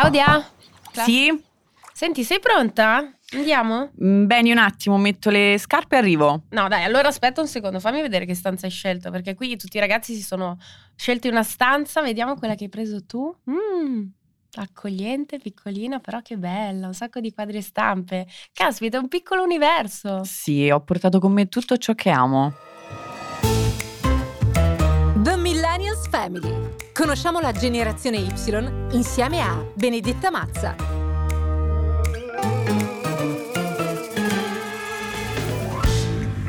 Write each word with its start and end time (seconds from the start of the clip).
Claudia? 0.00 0.44
Cla- 0.90 1.04
Sì? 1.04 1.42
Senti, 1.92 2.24
sei 2.24 2.40
pronta? 2.40 3.12
Andiamo? 3.32 3.90
Mm, 4.02 4.26
Beni, 4.26 4.50
un 4.50 4.58
attimo, 4.58 4.96
metto 4.98 5.30
le 5.30 5.56
scarpe 5.56 5.94
e 5.94 5.98
arrivo. 5.98 6.42
No, 6.50 6.66
dai, 6.66 6.82
allora 6.82 7.06
aspetta 7.06 7.40
un 7.40 7.46
secondo, 7.46 7.78
fammi 7.78 8.02
vedere 8.02 8.24
che 8.26 8.34
stanza 8.34 8.66
hai 8.66 8.72
scelto, 8.72 9.12
perché 9.12 9.34
qui 9.34 9.56
tutti 9.56 9.76
i 9.76 9.80
ragazzi 9.80 10.14
si 10.16 10.22
sono 10.22 10.58
scelti 10.96 11.28
una 11.28 11.44
stanza, 11.44 12.02
vediamo 12.02 12.34
quella 12.34 12.56
che 12.56 12.64
hai 12.64 12.70
preso 12.70 13.04
tu. 13.06 13.32
Mm, 13.48 14.06
accogliente, 14.54 15.38
piccolina, 15.38 16.00
però 16.00 16.20
che 16.22 16.36
bella, 16.38 16.88
un 16.88 16.94
sacco 16.94 17.20
di 17.20 17.32
quadri 17.32 17.58
e 17.58 17.62
stampe. 17.62 18.26
Caspita, 18.52 18.96
è 18.96 19.00
un 19.00 19.06
piccolo 19.08 19.44
universo. 19.44 20.22
Sì, 20.24 20.68
ho 20.70 20.80
portato 20.80 21.20
con 21.20 21.30
me 21.32 21.46
tutto 21.48 21.76
ciò 21.76 21.94
che 21.94 22.10
amo. 22.10 22.52
The 25.22 25.36
Millennials 25.36 26.08
Family. 26.08 26.82
Conosciamo 26.94 27.40
la 27.40 27.50
generazione 27.50 28.18
Y 28.18 28.30
insieme 28.92 29.40
a 29.40 29.60
Benedetta 29.74 30.30
Mazza. 30.30 30.76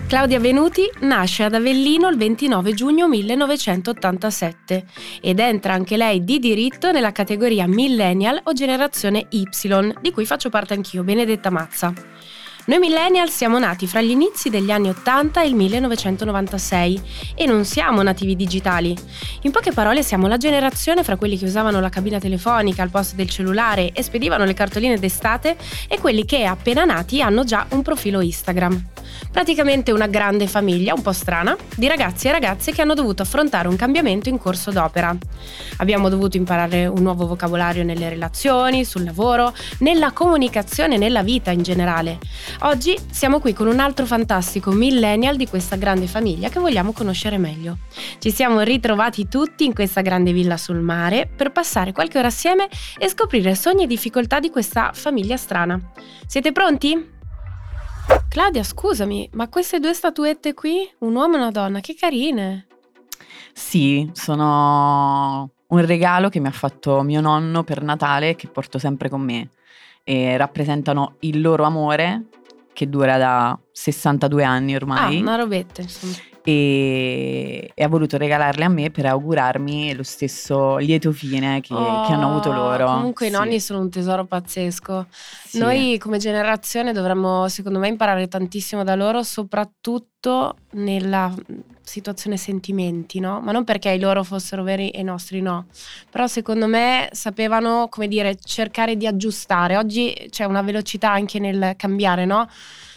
Claudia 0.07 0.39
Venuti 0.39 0.87
nasce 0.99 1.45
ad 1.45 1.55
Avellino 1.55 2.09
il 2.09 2.17
29 2.17 2.73
giugno 2.75 3.07
1987 3.07 4.85
ed 5.19 5.39
entra 5.39 5.73
anche 5.73 5.97
lei 5.97 6.23
di 6.23 6.37
diritto 6.37 6.91
nella 6.91 7.11
categoria 7.11 7.65
Millennial 7.65 8.39
o 8.43 8.53
generazione 8.53 9.25
Y, 9.31 9.47
di 9.99 10.11
cui 10.11 10.27
faccio 10.27 10.51
parte 10.51 10.75
anch'io, 10.75 11.03
Benedetta 11.03 11.49
Mazza. 11.49 11.91
Noi 12.67 12.79
millennial 12.79 13.29
siamo 13.29 13.59
nati 13.59 13.85
fra 13.85 14.01
gli 14.01 14.09
inizi 14.09 14.49
degli 14.49 14.71
anni 14.71 14.89
80 14.89 15.43
e 15.43 15.47
il 15.47 15.53
1996 15.53 17.01
e 17.35 17.45
non 17.45 17.63
siamo 17.63 18.01
nativi 18.01 18.35
digitali. 18.35 18.97
In 19.41 19.51
poche 19.51 19.71
parole 19.71 20.01
siamo 20.01 20.25
la 20.25 20.37
generazione 20.37 21.03
fra 21.03 21.15
quelli 21.15 21.37
che 21.37 21.45
usavano 21.45 21.79
la 21.79 21.89
cabina 21.89 22.17
telefonica 22.17 22.81
al 22.81 22.89
posto 22.89 23.15
del 23.15 23.29
cellulare 23.29 23.91
e 23.91 24.01
spedivano 24.01 24.45
le 24.45 24.55
cartoline 24.55 24.97
d'estate 24.97 25.57
e 25.87 25.99
quelli 25.99 26.25
che 26.25 26.43
appena 26.45 26.85
nati 26.85 27.21
hanno 27.21 27.43
già 27.43 27.67
un 27.69 27.83
profilo 27.83 28.19
Instagram. 28.19 28.83
Praticamente 29.31 29.91
una 29.91 30.07
grande 30.07 30.47
famiglia, 30.47 30.95
un 30.95 31.03
po' 31.03 31.11
strana, 31.11 31.55
di 31.75 31.87
ragazzi 31.87 32.27
e 32.27 32.31
ragazze 32.31 32.71
che 32.71 32.81
hanno 32.81 32.95
dovuto 32.95 33.21
affrontare 33.21 33.67
un 33.67 33.75
cambiamento 33.75 34.29
in 34.29 34.39
corso 34.39 34.71
d'opera. 34.71 35.15
Abbiamo 35.77 36.09
dovuto 36.09 36.37
imparare 36.37 36.87
un 36.87 37.01
nuovo 37.03 37.27
vocabolario 37.27 37.83
nelle 37.83 38.09
relazioni, 38.09 38.85
sul 38.85 39.03
lavoro, 39.03 39.53
nella 39.79 40.11
comunicazione, 40.13 40.97
nella 40.97 41.21
vita 41.21 41.51
in 41.51 41.61
generale. 41.61 42.17
Oggi 42.61 42.97
siamo 43.11 43.39
qui 43.39 43.53
con 43.53 43.67
un 43.67 43.79
altro 43.79 44.05
fantastico 44.05 44.71
millennial 44.71 45.35
di 45.35 45.45
questa 45.45 45.75
grande 45.75 46.07
famiglia 46.07 46.47
che 46.47 46.59
vogliamo 46.59 46.93
conoscere 46.93 47.37
meglio. 47.37 47.79
Ci 48.17 48.31
siamo 48.31 48.61
ritrovati 48.61 49.27
tutti 49.27 49.65
in 49.65 49.73
questa 49.73 49.99
grande 49.99 50.31
villa 50.31 50.55
sul 50.55 50.79
mare 50.79 51.27
per 51.27 51.51
passare 51.51 51.91
qualche 51.91 52.17
ora 52.17 52.27
assieme 52.27 52.69
e 52.97 53.09
scoprire 53.09 53.55
sogni 53.55 53.83
e 53.83 53.87
difficoltà 53.87 54.39
di 54.39 54.49
questa 54.49 54.91
famiglia 54.93 55.35
strana. 55.35 55.79
Siete 56.25 56.53
pronti? 56.53 57.13
Claudia, 58.29 58.63
scusami, 58.63 59.29
ma 59.33 59.49
queste 59.49 59.79
due 59.79 59.93
statuette 59.93 60.53
qui, 60.53 60.89
un 60.99 61.13
uomo 61.13 61.35
e 61.35 61.39
una 61.39 61.51
donna, 61.51 61.81
che 61.81 61.95
carine. 61.95 62.67
Sì, 63.53 64.09
sono 64.13 65.49
un 65.67 65.85
regalo 65.85 66.29
che 66.29 66.39
mi 66.39 66.47
ha 66.47 66.51
fatto 66.51 67.01
mio 67.01 67.19
nonno 67.19 67.63
per 67.63 67.83
Natale 67.83 68.35
che 68.35 68.47
porto 68.47 68.79
sempre 68.79 69.09
con 69.09 69.21
me 69.21 69.49
e 70.03 70.37
rappresentano 70.37 71.15
il 71.21 71.41
loro 71.41 71.63
amore 71.63 72.25
che 72.75 72.89
dura 72.89 73.17
da 73.17 73.57
62 73.71 74.43
anni 74.43 74.73
Ah, 74.73 74.75
ormai 74.75 75.21
una 75.21 75.35
robetta, 75.37 75.81
insomma. 75.81 76.13
E, 76.45 77.71
e 77.73 77.83
ha 77.83 77.87
voluto 77.87 78.17
regalarle 78.17 78.63
a 78.63 78.69
me 78.69 78.91
per 78.91 79.05
augurarmi 79.07 79.93
lo 79.95 80.03
stesso 80.03 80.77
lieto 80.77 81.11
fine 81.11 81.59
che, 81.61 81.73
che 81.73 82.13
hanno 82.13 82.27
avuto 82.27 82.49
Oh, 82.49 82.53
loro. 82.53 82.85
Comunque 82.91 83.25
i 83.25 83.29
Sì, 83.29 83.35
nonni 83.35 83.59
sono 83.59 83.79
un 83.79 83.89
tesoro 83.89 84.25
pazzesco. 84.25 85.07
sì. 85.09 85.57
Noi 85.57 85.97
come 85.97 86.17
generazione 86.17 86.93
dovremmo, 86.93 87.47
secondo 87.49 87.79
me, 87.79 87.87
imparare 87.87 88.27
tantissimo 88.27 88.83
da 88.83 88.95
loro, 88.95 89.23
soprattutto 89.23 90.55
nella 90.71 91.33
situazione 91.81 92.37
sentimenti, 92.37 93.19
no? 93.19 93.39
Ma 93.41 93.51
non 93.51 93.63
perché 93.63 93.91
i 93.91 93.99
loro 93.99 94.23
fossero 94.23 94.63
veri 94.63 94.89
e 94.89 95.01
i 95.01 95.03
nostri 95.03 95.41
no. 95.41 95.67
Però 96.09 96.25
secondo 96.27 96.67
me 96.67 97.09
sapevano, 97.11 97.87
come 97.89 98.07
dire, 98.07 98.35
cercare 98.43 98.95
di 98.97 99.05
aggiustare. 99.07 99.77
Oggi 99.77 100.27
c'è 100.29 100.45
una 100.45 100.61
velocità 100.61 101.11
anche 101.11 101.39
nel 101.39 101.73
cambiare, 101.77 102.25
no? 102.25 102.47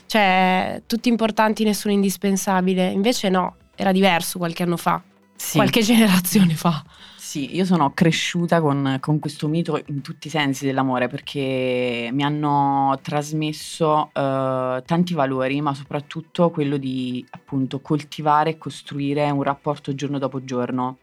Cioè, 0.09 0.83
tutti 0.87 1.11
importanti, 1.11 1.65
nessuno 1.65 1.93
indispensabile. 1.93 2.87
Invece 2.89 3.29
no, 3.29 3.57
era 3.75 3.93
diverso 3.93 4.39
qualche 4.39 4.63
anno 4.63 4.79
fa, 4.79 5.03
Sì. 5.37 5.57
qualche 5.59 5.83
generazione 5.83 6.55
fa. 6.55 6.83
Sì, 7.15 7.55
io 7.55 7.67
sono 7.67 7.93
cresciuta 7.93 8.59
con, 8.63 8.97
con 9.01 9.19
questo 9.19 9.49
mito 9.49 9.79
in 9.89 10.01
tutti 10.01 10.29
i 10.29 10.31
sensi 10.31 10.65
dell'amore 10.65 11.09
perché 11.09 12.09
mi 12.11 12.23
hanno 12.23 12.99
trasmesso 13.03 14.07
eh, 14.15 14.83
tanti 14.87 15.13
valori, 15.13 15.61
ma 15.61 15.75
soprattutto 15.75 16.49
quello 16.49 16.79
di 16.79 17.23
appunto 17.33 17.81
coltivare 17.81 18.49
e 18.51 18.57
costruire 18.57 19.29
un 19.29 19.43
rapporto 19.43 19.95
giorno 19.95 20.17
dopo 20.19 20.43
giorno. 20.43 21.01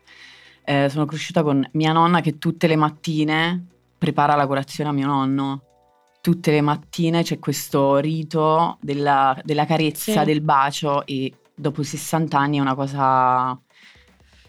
Eh, 0.64 0.90
sono 0.90 1.06
cresciuta 1.06 1.44
con 1.44 1.64
mia 1.74 1.92
nonna 1.92 2.22
che 2.22 2.40
tutte 2.40 2.66
le 2.66 2.76
mattine 2.76 3.64
prepara 3.96 4.34
la 4.34 4.48
colazione 4.48 4.90
a 4.90 4.94
mio 4.94 5.06
nonno. 5.06 5.62
Tutte 6.25 6.50
le 6.50 6.62
mattine 6.62 7.22
c'è 7.22 7.38
questo 7.38 7.97
rito 7.97 8.80
della, 8.81 9.40
della 9.44 9.68
carezza, 9.68 10.19
Sì. 10.22 10.25
del 10.25 10.41
bacio 10.41 11.06
e 11.06 11.31
dopo 11.53 11.84
60 11.84 12.36
anni 12.36 12.58
è 12.58 12.62
una 12.62 12.74
cosa 12.74 13.56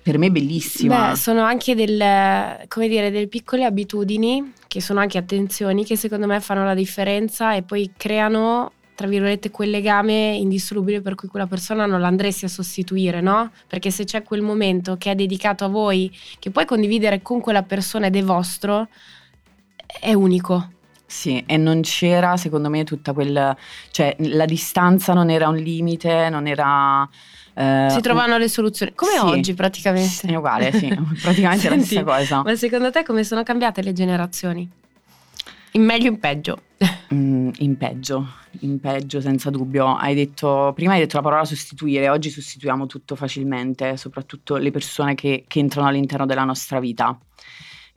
per 0.00 0.16
me 0.16 0.30
bellissima. 0.30 1.10
Beh, 1.10 1.16
sono 1.16 1.42
anche 1.42 1.74
del, 1.74 2.64
come 2.68 2.88
dire, 2.88 3.10
delle 3.10 3.26
piccole 3.26 3.66
abitudini 3.66 4.54
che 4.66 4.80
sono 4.80 5.00
anche 5.00 5.18
attenzioni 5.18 5.84
che 5.84 5.96
secondo 5.96 6.26
me 6.26 6.40
fanno 6.40 6.64
la 6.64 6.72
differenza 6.72 7.54
e 7.54 7.62
poi 7.62 7.92
creano, 7.94 8.72
tra 8.94 9.06
virgolette, 9.06 9.50
quel 9.50 9.68
legame 9.68 10.34
indissolubile 10.34 11.02
per 11.02 11.14
cui 11.14 11.28
quella 11.28 11.46
persona 11.46 11.84
non 11.84 12.00
l'andresti 12.00 12.46
a 12.46 12.48
sostituire, 12.48 13.20
no? 13.20 13.50
Perché 13.66 13.90
se 13.90 14.04
c'è 14.04 14.22
quel 14.22 14.40
momento 14.40 14.96
che 14.96 15.10
è 15.10 15.14
dedicato 15.14 15.66
a 15.66 15.68
voi, 15.68 16.10
che 16.38 16.50
puoi 16.50 16.64
condividere 16.64 17.20
con 17.20 17.40
quella 17.40 17.64
persona 17.64 18.06
ed 18.06 18.16
è 18.16 18.22
vostro, 18.22 18.88
è 20.00 20.14
unico. 20.14 20.70
Sì, 21.08 21.42
e 21.46 21.56
non 21.56 21.82
c'era 21.82 22.36
secondo 22.36 22.68
me 22.68 22.82
tutta 22.82 23.12
quella, 23.12 23.56
cioè 23.92 24.16
la 24.18 24.44
distanza 24.44 25.12
non 25.14 25.30
era 25.30 25.48
un 25.48 25.56
limite, 25.56 26.28
non 26.28 26.48
era... 26.48 27.08
eh, 27.54 27.86
Si 27.90 28.00
trovano 28.00 28.38
le 28.38 28.48
soluzioni, 28.48 28.92
come 28.94 29.12
sì. 29.12 29.18
oggi 29.18 29.54
praticamente. 29.54 30.26
È 30.26 30.34
uguale, 30.34 30.72
sì, 30.72 30.88
praticamente 31.22 31.66
è 31.66 31.70
la 31.70 31.76
Senti, 31.76 31.84
stessa 31.84 32.02
cosa. 32.02 32.42
Ma 32.42 32.56
secondo 32.56 32.90
te 32.90 33.04
come 33.04 33.22
sono 33.22 33.44
cambiate 33.44 33.82
le 33.82 33.92
generazioni? 33.92 34.68
In 35.72 35.84
meglio 35.84 36.08
o 36.08 36.12
in 36.12 36.18
peggio? 36.18 36.62
Mm, 37.14 37.50
in 37.58 37.76
peggio, 37.76 38.28
in 38.60 38.80
peggio 38.80 39.20
senza 39.20 39.50
dubbio. 39.50 39.94
Hai 39.94 40.14
detto, 40.14 40.72
prima 40.74 40.94
hai 40.94 41.00
detto 41.00 41.16
la 41.16 41.22
parola 41.22 41.44
sostituire, 41.44 42.08
oggi 42.08 42.30
sostituiamo 42.30 42.86
tutto 42.86 43.14
facilmente, 43.14 43.96
soprattutto 43.96 44.56
le 44.56 44.70
persone 44.72 45.14
che, 45.14 45.44
che 45.46 45.58
entrano 45.60 45.86
all'interno 45.86 46.26
della 46.26 46.44
nostra 46.44 46.80
vita. 46.80 47.16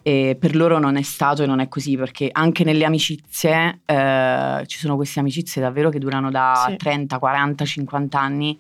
E 0.09 0.36
per 0.40 0.56
loro 0.56 0.80
non 0.80 0.96
è 0.96 1.03
stato 1.03 1.44
e 1.44 1.46
non 1.46 1.59
è 1.59 1.68
così, 1.68 1.96
perché 1.96 2.30
anche 2.31 2.64
nelle 2.64 2.84
amicizie 2.84 3.81
eh, 3.86 4.64
ci 4.66 4.80
sono 4.80 4.96
queste 4.96 5.20
amicizie 5.20 5.62
davvero 5.62 5.92
che 5.92 6.00
durano 6.00 6.31
da 6.31 6.66
Sì. 6.70 6.78
30, 6.78 7.20
40, 7.20 7.64
50 7.64 8.20
anni 8.20 8.59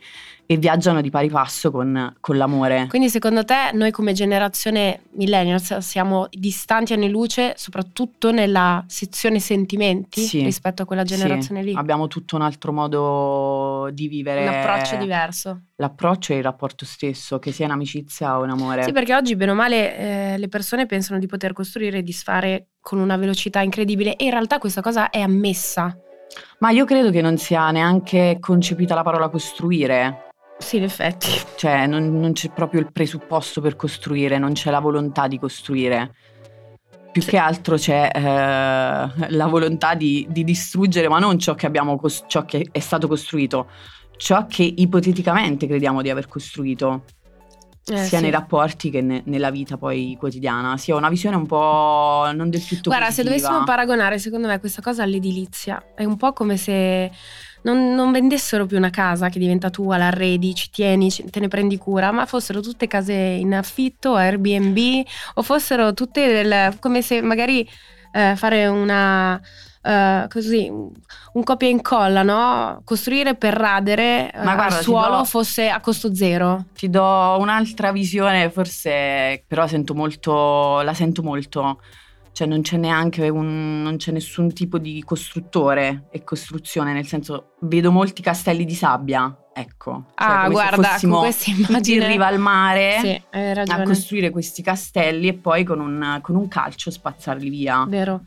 e 0.51 0.57
viaggiano 0.57 0.99
di 1.01 1.11
pari 1.11 1.29
passo 1.29 1.69
con, 1.69 2.15
con 2.19 2.35
l'amore. 2.35 2.87
Quindi 2.89 3.11
secondo 3.11 3.45
te 3.45 3.69
noi 3.73 3.91
come 3.91 4.13
generazione 4.13 5.01
millennials 5.11 5.77
siamo 5.77 6.25
distanti 6.31 6.91
anni 6.91 7.07
luce 7.07 7.53
soprattutto 7.55 8.31
nella 8.31 8.83
sezione 8.87 9.39
sentimenti 9.39 10.21
Sì. 10.21 10.41
rispetto 10.41 10.81
a 10.81 10.85
quella 10.85 11.05
Sì, 11.05 11.15
generazione 11.15 11.61
lì? 11.61 11.73
Abbiamo 11.75 12.07
tutto 12.07 12.35
un 12.35 12.41
altro 12.41 12.71
modo 12.73 13.91
di 13.93 14.07
vivere. 14.07 14.41
Un 14.41 14.47
approccio 14.47 14.95
diverso. 14.95 15.61
L'approccio 15.75 16.33
e 16.33 16.37
il 16.37 16.43
rapporto 16.43 16.83
stesso, 16.83 17.37
che 17.37 17.51
sia 17.51 17.65
in 17.65 17.71
amicizia 17.71 18.39
o 18.39 18.43
in 18.43 18.49
amore. 18.49 18.81
Sì, 18.81 18.91
perché 18.91 19.13
oggi 19.13 19.35
bene 19.35 19.51
o 19.51 19.55
male 19.55 19.97
eh, 20.33 20.37
le 20.39 20.47
persone 20.47 20.87
pensano 20.87 21.19
di 21.19 21.27
poter 21.27 21.53
costruire 21.53 21.99
e 21.99 22.03
disfare 22.03 22.69
con 22.81 22.97
una 22.97 23.17
velocità 23.17 23.61
incredibile 23.61 24.15
e 24.15 24.23
in 24.25 24.31
realtà 24.31 24.57
questa 24.57 24.81
cosa 24.81 25.11
è 25.11 25.19
ammessa. 25.19 25.95
Ma 26.57 26.71
io 26.71 26.85
credo 26.85 27.11
che 27.11 27.21
non 27.21 27.37
sia 27.37 27.69
neanche 27.69 28.37
concepita 28.39 28.95
la 28.95 29.03
parola 29.03 29.29
costruire. 29.29 30.28
Sì, 30.59 30.75
in 30.75 30.83
effetti. 30.83 31.29
Cioè, 31.55 31.87
non, 31.87 32.19
non 32.19 32.33
c'è 32.33 32.49
proprio 32.49 32.81
il 32.81 32.91
presupposto 32.91 33.61
per 33.61 33.75
costruire, 33.75 34.37
non 34.37 34.53
c'è 34.53 34.69
la 34.69 34.79
volontà 34.79 35.27
di 35.27 35.39
costruire. 35.39 36.13
Più 37.11 37.23
che 37.23 37.37
altro 37.37 37.75
c'è 37.75 38.11
eh, 38.13 38.19
la 38.21 39.47
volontà 39.47 39.95
di, 39.95 40.27
di 40.29 40.43
distruggere, 40.43 41.07
ma 41.07 41.17
non 41.17 41.39
ciò 41.39 41.55
che, 41.55 41.65
abbiamo 41.65 41.99
ciò 42.27 42.45
che 42.45 42.67
è 42.71 42.79
stato 42.79 43.07
costruito, 43.07 43.67
ciò 44.17 44.45
che 44.45 44.63
ipoteticamente 44.63 45.65
crediamo 45.65 46.01
di 46.01 46.09
aver 46.09 46.27
costruito, 46.27 47.05
Eh, 47.93 47.97
sia 48.05 48.17
sì. 48.17 48.23
nei 48.23 48.31
rapporti 48.31 48.89
che 48.89 49.01
ne- 49.01 49.21
nella 49.25 49.49
vita 49.51 49.77
poi 49.77 50.15
quotidiana. 50.19 50.77
Sia 50.77 50.95
una 50.95 51.09
visione 51.09 51.35
un 51.35 51.45
po' 51.45 52.29
non 52.33 52.49
del 52.49 52.65
tutto 52.65 52.89
Guarda, 52.89 53.09
se 53.11 53.21
positiva. 53.23 53.35
dovessimo 53.35 53.63
paragonare 53.63 54.19
secondo 54.19 54.47
me 54.47 54.59
questa 54.59 54.81
cosa 54.81 55.03
all'edilizia, 55.03 55.93
è 55.95 56.03
un 56.03 56.17
po' 56.17 56.33
come 56.33 56.57
se 56.57 57.11
non, 57.61 57.93
non 57.93 58.11
vendessero 58.11 58.65
più 58.65 58.77
una 58.77 58.89
casa 58.89 59.29
che 59.29 59.37
diventa 59.39 59.69
tua, 59.69 59.97
la 59.97 60.07
arredi, 60.07 60.55
ci 60.55 60.69
tieni, 60.69 61.11
ci- 61.11 61.29
te 61.29 61.39
ne 61.41 61.47
prendi 61.49 61.77
cura, 61.77 62.11
ma 62.11 62.25
fossero 62.25 62.61
tutte 62.61 62.87
case 62.87 63.13
in 63.13 63.53
affitto, 63.53 64.15
Airbnb, 64.15 64.77
o 65.35 65.41
fossero 65.41 65.93
tutte 65.93 66.27
del- 66.31 66.77
come 66.79 67.01
se 67.01 67.21
magari 67.21 67.67
eh, 68.11 68.35
fare 68.35 68.67
una 68.67 69.41
Uh, 69.81 70.27
così 70.27 70.69
un 70.69 71.43
copia 71.43 71.69
e 71.69 71.71
incolla, 71.71 72.21
no? 72.21 72.81
Costruire 72.83 73.35
per 73.35 73.53
radere 73.53 74.29
uh, 74.35 74.41
guarda, 74.41 74.65
al 74.65 74.73
suolo 74.83 75.17
do, 75.19 75.23
fosse 75.23 75.69
a 75.69 75.79
costo 75.79 76.13
zero. 76.13 76.65
Ti 76.73 76.89
do 76.89 77.37
un'altra 77.39 77.93
visione, 77.93 78.49
forse 78.51 79.41
però 79.47 79.67
sento 79.67 79.95
molto, 79.95 80.81
la 80.81 80.93
sento 80.93 81.23
molto. 81.23 81.79
Cioè 82.33 82.45
non 82.45 82.61
c'è 82.61 82.75
neanche 82.75 83.29
un, 83.29 83.81
non 83.81 83.95
c'è 83.95 84.11
nessun 84.11 84.53
tipo 84.53 84.77
di 84.77 85.01
costruttore 85.05 86.07
e 86.11 86.25
costruzione, 86.25 86.91
nel 86.91 87.07
senso 87.07 87.53
vedo 87.61 87.89
molti 87.89 88.21
castelli 88.21 88.65
di 88.65 88.75
sabbia, 88.75 89.33
ecco. 89.59 90.05
Cioè 90.15 90.27
ah, 90.27 90.49
guarda, 90.49 90.97
con 90.99 91.19
questa 91.19 91.51
immagine... 91.51 92.05
in 92.05 92.11
riva 92.11 92.27
al 92.27 92.39
mare 92.39 92.99
sì, 93.01 93.21
a 93.31 93.83
costruire 93.83 94.29
questi 94.29 94.61
castelli 94.61 95.27
e 95.27 95.33
poi 95.33 95.63
con 95.63 95.79
un, 95.79 96.19
con 96.21 96.35
un 96.35 96.47
calcio 96.47 96.91
spazzarli 96.91 97.49
via. 97.49 97.85
Vero. 97.87 98.21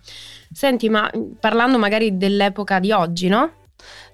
Senti, 0.53 0.89
ma 0.89 1.11
parlando 1.41 1.79
magari 1.79 2.17
dell'epoca 2.17 2.79
di 2.79 2.93
oggi, 2.93 3.29
no? 3.29 3.53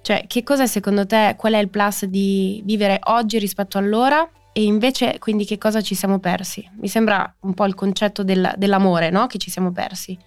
Cioè, 0.01 0.25
che 0.27 0.43
cosa 0.43 0.67
secondo 0.67 1.07
te, 1.07 1.35
qual 1.37 1.55
è 1.55 1.59
il 1.59 1.69
plus 1.69 2.05
di 2.07 2.63
vivere 2.65 2.99
oggi 3.05 3.39
rispetto 3.39 3.79
all'ora? 3.79 4.29
E 4.53 4.63
invece, 4.63 5.19
quindi, 5.19 5.45
che 5.45 5.59
cosa 5.59 5.81
ci 5.81 5.95
siamo 5.95 6.19
persi? 6.19 6.69
Mi 6.81 6.89
sembra 6.89 7.33
un 7.41 7.55
po' 7.55 7.67
il 7.67 7.75
concetto 7.75 8.23
del, 8.23 8.55
dell'amore, 8.57 9.11
no? 9.11 9.27
Che 9.27 9.39
ci 9.39 9.51
siamo 9.51 9.73
persi. 9.73 10.19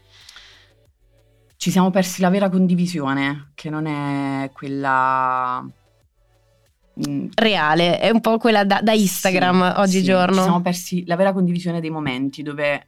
Ci 1.57 1.71
siamo 1.71 1.89
persi 1.89 2.21
la 2.21 2.29
vera 2.29 2.49
condivisione, 2.49 3.51
che 3.55 3.69
non 3.69 3.85
è 3.85 4.51
quella 4.51 5.61
mm, 5.61 5.67
reale, 7.35 7.99
è 7.99 8.09
un 8.09 8.21
po' 8.21 8.37
quella 8.37 8.63
da, 8.63 8.81
da 8.81 8.93
Instagram 8.93 9.73
sì, 9.73 9.79
oggigiorno. 9.79 10.33
Sì. 10.33 10.37
Ci 10.39 10.43
siamo 10.43 10.61
persi 10.61 11.05
la 11.05 11.15
vera 11.15 11.33
condivisione 11.33 11.79
dei 11.79 11.89
momenti 11.89 12.41
dove 12.43 12.87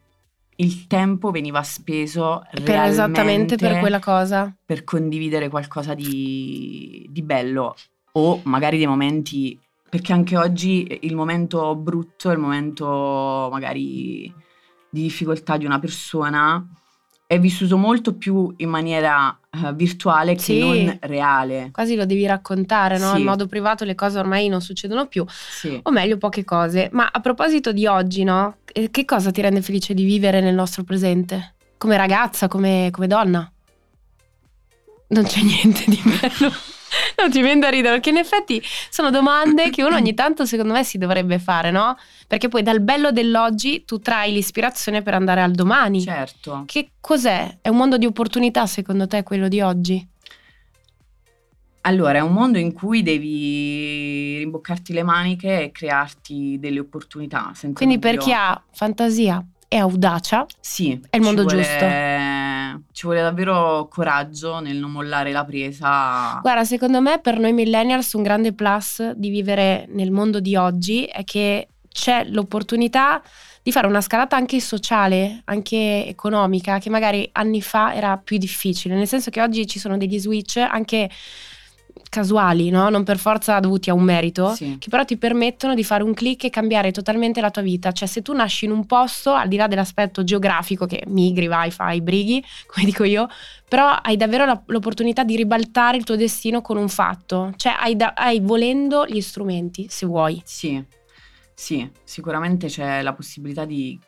il 0.58 0.88
tempo 0.88 1.32
veniva 1.32 1.64
speso 1.64 2.44
per 2.64 2.82
esattamente 2.82 3.56
per 3.56 3.80
quella 3.80 4.00
cosa. 4.00 4.54
Per 4.66 4.84
condividere 4.84 5.50
qualcosa 5.50 5.94
di, 5.94 7.08
di 7.10 7.22
bello 7.22 7.76
o 8.14 8.42
magari 8.44 8.78
dei 8.78 8.88
momenti, 8.88 9.60
perché 9.90 10.14
anche 10.14 10.38
oggi 10.38 11.00
il 11.02 11.16
momento 11.16 11.76
brutto, 11.76 12.30
il 12.32 12.38
momento 12.38 13.50
magari 13.52 14.32
di 14.90 15.02
difficoltà 15.02 15.58
di 15.58 15.66
una 15.66 15.80
persona 15.80 16.64
è 17.26 17.40
vissuto 17.40 17.78
molto 17.78 18.16
più 18.16 18.54
in 18.58 18.70
maniera 18.70 19.36
uh, 19.52 19.74
virtuale 19.74 20.36
che 20.36 20.42
sì, 20.42 20.60
non 20.60 20.98
reale. 21.02 21.70
Quasi 21.72 21.96
lo 21.96 22.06
devi 22.06 22.26
raccontare, 22.26 22.98
no? 22.98 23.14
Sì. 23.14 23.20
In 23.20 23.26
modo 23.26 23.48
privato 23.48 23.86
le 23.86 23.96
cose 23.96 24.20
ormai 24.20 24.48
non 24.50 24.62
succedono 24.62 25.08
più, 25.08 25.26
sì. 25.28 25.80
o 25.82 25.92
meglio 25.92 26.18
poche 26.18 26.44
cose. 26.44 26.90
Ma 26.92 27.10
a 27.12 27.20
proposito 27.20 27.72
di 27.72 27.88
oggi, 27.88 28.24
no? 28.24 28.58
Che 28.66 29.06
cosa 29.06 29.32
ti 29.32 29.42
rende 29.42 29.62
felice 29.62 29.94
di 29.94 30.04
vivere 30.04 30.42
nel 30.42 30.54
nostro 30.54 30.84
presente? 30.84 31.56
Come 31.78 31.98
ragazza, 31.98 32.48
come, 32.48 32.90
come 32.92 33.08
donna? 33.08 33.52
Non 35.08 35.24
c'è 35.24 35.42
niente 35.44 35.84
di 35.88 36.02
bello. 36.04 36.52
non 37.18 37.30
ti 37.30 37.42
viene 37.42 37.60
da 37.60 37.70
ridere, 37.70 37.96
perché 37.96 38.10
in 38.10 38.18
effetti 38.18 38.62
sono 38.90 39.10
domande 39.10 39.70
che 39.70 39.84
uno 39.84 39.96
ogni 39.96 40.14
tanto 40.16 40.46
secondo 40.46 40.74
me 40.74 40.84
si 40.84 40.98
dovrebbe 40.98 41.40
fare, 41.40 41.72
no? 41.72 41.98
Perché 42.28 42.48
poi 42.48 42.64
dal 42.64 42.82
bello 42.82 43.12
dell'oggi 43.12 43.84
tu 43.86 44.00
trai 44.00 44.32
l'ispirazione 44.32 45.02
per 45.02 45.14
andare 45.14 45.42
al 45.42 45.52
domani. 45.52 46.02
Certo. 46.02 46.64
Che 46.66 46.92
cos'è? 47.00 47.58
È 47.62 47.70
un 47.70 47.78
mondo 47.78 47.98
di 47.98 48.06
opportunità 48.06 48.66
secondo 48.66 49.08
te 49.08 49.24
quello 49.24 49.48
di 49.48 49.62
oggi? 49.62 50.08
Allora, 51.86 52.20
è 52.20 52.22
un 52.22 52.32
mondo 52.32 52.58
in 52.58 52.72
cui 52.72 53.04
devi 53.04 54.38
rimboccarti 54.38 54.94
le 54.94 55.04
maniche 55.04 55.64
e 55.64 55.72
crearti 55.72 56.58
delle 56.58 56.80
opportunità. 56.80 57.52
Quindi 57.74 58.00
per 58.00 58.18
chi 58.18 58.32
ha 58.32 58.62
fantasia 58.72 59.46
e 59.68 59.78
audacia, 59.78 60.46
sì, 60.62 60.98
è 61.10 61.18
il 61.18 61.22
mondo 61.22 61.44
vuole, 61.44 61.58
giusto. 61.58 61.86
Ci 62.94 63.08
vuole 63.08 63.22
davvero 63.22 63.88
coraggio 63.90 64.60
nel 64.60 64.78
non 64.78 64.92
mollare 64.92 65.32
la 65.32 65.44
presa. 65.44 66.38
Guarda, 66.42 66.64
secondo 66.64 67.02
me 67.02 67.20
per 67.20 67.40
noi 67.40 67.52
millennials 67.52 68.14
un 68.14 68.22
grande 68.22 68.54
plus 68.54 69.12
di 69.16 69.30
vivere 69.30 69.88
nel 69.90 70.12
mondo 70.12 70.40
di 70.40 70.56
oggi 70.56 71.06
è 71.06 71.24
che 71.24 71.70
c'è 71.92 72.24
l'opportunità 72.26 73.20
di 73.64 73.72
fare 73.72 73.88
una 73.88 74.02
scalata 74.02 74.36
anche 74.36 74.60
sociale, 74.60 75.42
anche 75.46 76.06
economica, 76.06 76.78
che 76.78 76.92
magari 76.92 77.28
anni 77.32 77.62
fa 77.62 77.96
era 77.96 78.18
più 78.18 78.38
difficile, 78.38 78.94
nel 78.94 79.08
senso 79.08 79.32
che 79.32 79.42
oggi 79.42 79.66
ci 79.66 79.80
sono 79.80 79.98
degli 79.98 80.20
switch 80.20 80.58
anche 80.58 81.10
casuali, 82.10 82.70
no? 82.70 82.90
non 82.90 83.04
per 83.04 83.18
forza 83.18 83.60
dovuti 83.60 83.90
a 83.90 83.94
un 83.94 84.04
merito, 84.04 84.54
sì. 84.54 84.78
che 84.80 84.90
però 84.90 85.04
ti 85.04 85.18
permettono 85.18 85.74
di 85.74 85.84
fare 85.84 86.04
un 86.04 86.14
click 86.14 86.46
e 86.46 86.50
cambiare 86.50 86.92
totalmente 86.92 87.42
la 87.42 87.50
tua 87.50 87.62
vita. 87.62 87.92
Cioè, 87.92 88.08
se 88.08 88.22
tu 88.22 88.34
nasci 88.34 88.66
in 88.66 88.72
un 88.72 88.86
posto, 88.86 89.34
al 89.34 89.48
di 89.48 89.56
là 89.56 89.68
dell'aspetto 89.68 90.24
geografico, 90.24 90.86
che 90.86 91.04
migri, 91.08 91.48
vai, 91.48 91.72
fai, 91.72 92.02
brighi, 92.02 92.44
come 92.68 92.86
dico 92.86 93.04
io, 93.04 93.28
però 93.68 93.90
hai 93.90 94.18
davvero 94.18 94.46
la, 94.46 94.62
l'opportunità 94.68 95.24
di 95.24 95.36
ribaltare 95.36 95.98
il 95.98 96.04
tuo 96.04 96.16
destino 96.16 96.62
con 96.62 96.78
un 96.78 96.90
fatto. 96.90 97.54
Cioè, 97.56 97.76
hai, 97.80 97.96
da, 97.96 98.14
hai 98.16 98.40
volendo 98.40 99.06
gli 99.08 99.22
strumenti, 99.22 99.88
se 99.90 100.06
vuoi. 100.06 100.42
Sì, 100.46 100.84
sì, 101.54 101.90
sicuramente 102.04 102.68
c'è 102.68 103.02
la 103.02 103.14
possibilità 103.14 103.66
di 103.66 104.00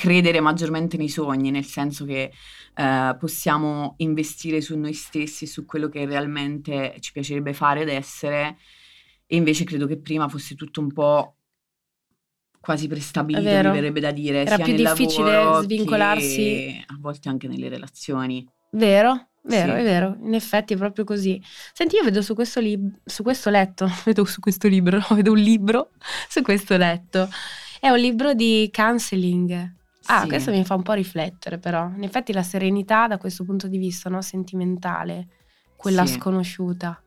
credere 0.00 0.40
maggiormente 0.40 0.96
nei 0.96 1.10
sogni, 1.10 1.50
nel 1.50 1.66
senso 1.66 2.06
che 2.06 2.32
eh, 2.74 3.16
possiamo 3.18 3.96
investire 3.98 4.62
su 4.62 4.78
noi 4.78 4.94
stessi, 4.94 5.46
su 5.46 5.66
quello 5.66 5.90
che 5.90 6.06
realmente 6.06 6.96
ci 7.00 7.12
piacerebbe 7.12 7.52
fare 7.52 7.82
ed 7.82 7.90
essere. 7.90 8.56
E 9.26 9.36
invece 9.36 9.64
credo 9.64 9.86
che 9.86 9.98
prima 9.98 10.26
fosse 10.26 10.54
tutto 10.54 10.80
un 10.80 10.90
po' 10.90 11.36
quasi 12.58 12.88
prestabilito, 12.88 13.42
mi 13.42 13.74
verrebbe 13.74 14.00
da 14.00 14.10
dire. 14.10 14.46
Era 14.46 14.56
più 14.56 14.74
difficile 14.74 15.60
svincolarsi. 15.64 16.82
a 16.86 16.96
volte 16.98 17.28
anche 17.28 17.46
nelle 17.46 17.68
relazioni. 17.68 18.48
Vero, 18.70 19.28
Vero, 19.42 19.74
sì. 19.74 19.80
è 19.80 19.82
vero, 19.82 20.16
in 20.22 20.32
effetti 20.32 20.72
è 20.72 20.76
proprio 20.78 21.04
così. 21.04 21.42
Senti, 21.74 21.96
io 21.96 22.04
vedo 22.04 22.22
su 22.22 22.34
questo, 22.34 22.58
lib- 22.60 23.00
su 23.04 23.22
questo 23.22 23.50
letto, 23.50 23.86
vedo 24.06 24.24
su 24.24 24.40
questo 24.40 24.66
libro, 24.66 24.98
vedo 25.12 25.32
un 25.32 25.38
libro 25.38 25.90
su 26.26 26.40
questo 26.40 26.78
letto. 26.78 27.28
È 27.78 27.90
un 27.90 27.98
libro 27.98 28.32
di 28.32 28.70
counseling. 28.72 29.78
Ah, 30.12 30.22
sì. 30.22 30.28
questo 30.28 30.50
mi 30.50 30.64
fa 30.64 30.74
un 30.74 30.82
po' 30.82 30.92
riflettere 30.92 31.58
però. 31.58 31.88
In 31.94 32.02
effetti 32.02 32.32
la 32.32 32.42
serenità 32.42 33.06
da 33.06 33.16
questo 33.16 33.44
punto 33.44 33.68
di 33.68 33.78
vista, 33.78 34.10
no? 34.10 34.20
sentimentale, 34.22 35.28
quella 35.76 36.04
sì. 36.04 36.14
sconosciuta. 36.14 37.00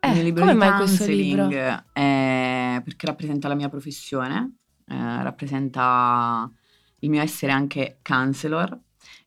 Eh, 0.00 0.18
il 0.18 0.24
libro 0.24 0.42
come 0.42 0.54
mai 0.54 0.76
questo 0.76 1.06
libro? 1.06 1.48
È 1.48 2.80
perché 2.84 3.06
rappresenta 3.06 3.48
la 3.48 3.54
mia 3.54 3.68
professione, 3.68 4.56
eh, 4.86 5.22
rappresenta 5.22 6.50
il 6.98 7.10
mio 7.10 7.22
essere 7.22 7.52
anche 7.52 7.98
counselor 8.02 8.78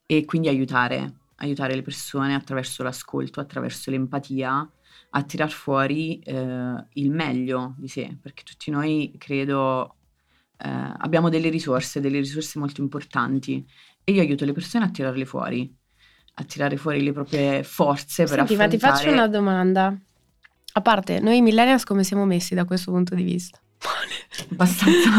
e 0.06 0.24
quindi 0.24 0.48
aiutare, 0.48 1.14
aiutare 1.36 1.74
le 1.74 1.82
persone 1.82 2.34
attraverso 2.34 2.82
l'ascolto, 2.82 3.40
attraverso 3.40 3.90
l'empatia 3.90 4.70
a 5.10 5.22
tirar 5.22 5.50
fuori 5.50 6.18
eh, 6.18 6.84
il 6.92 7.10
meglio 7.10 7.74
di 7.78 7.88
sé, 7.88 8.16
perché 8.20 8.42
tutti 8.42 8.70
noi 8.70 9.14
credo 9.16 9.96
eh, 10.58 10.92
abbiamo 10.98 11.28
delle 11.28 11.48
risorse, 11.48 12.00
delle 12.00 12.18
risorse 12.18 12.58
molto 12.58 12.80
importanti 12.80 13.64
e 14.04 14.12
io 14.12 14.20
aiuto 14.20 14.44
le 14.44 14.52
persone 14.52 14.84
a 14.84 14.90
tirarle 14.90 15.24
fuori, 15.24 15.72
a 16.34 16.44
tirare 16.44 16.76
fuori 16.76 17.02
le 17.02 17.12
proprie 17.12 17.62
forze 17.62 18.24
per 18.24 18.36
Senti, 18.36 18.54
affrontare... 18.54 18.56
ma 18.56 18.68
ti 18.68 18.78
faccio 18.78 19.12
una 19.12 19.28
domanda. 19.28 19.96
A 20.72 20.80
parte, 20.80 21.20
noi 21.20 21.40
millennials 21.40 21.84
come 21.84 22.04
siamo 22.04 22.24
messi 22.24 22.54
da 22.54 22.64
questo 22.64 22.90
punto 22.92 23.14
di 23.14 23.22
vista? 23.22 23.60
abbastanza, 24.50 25.10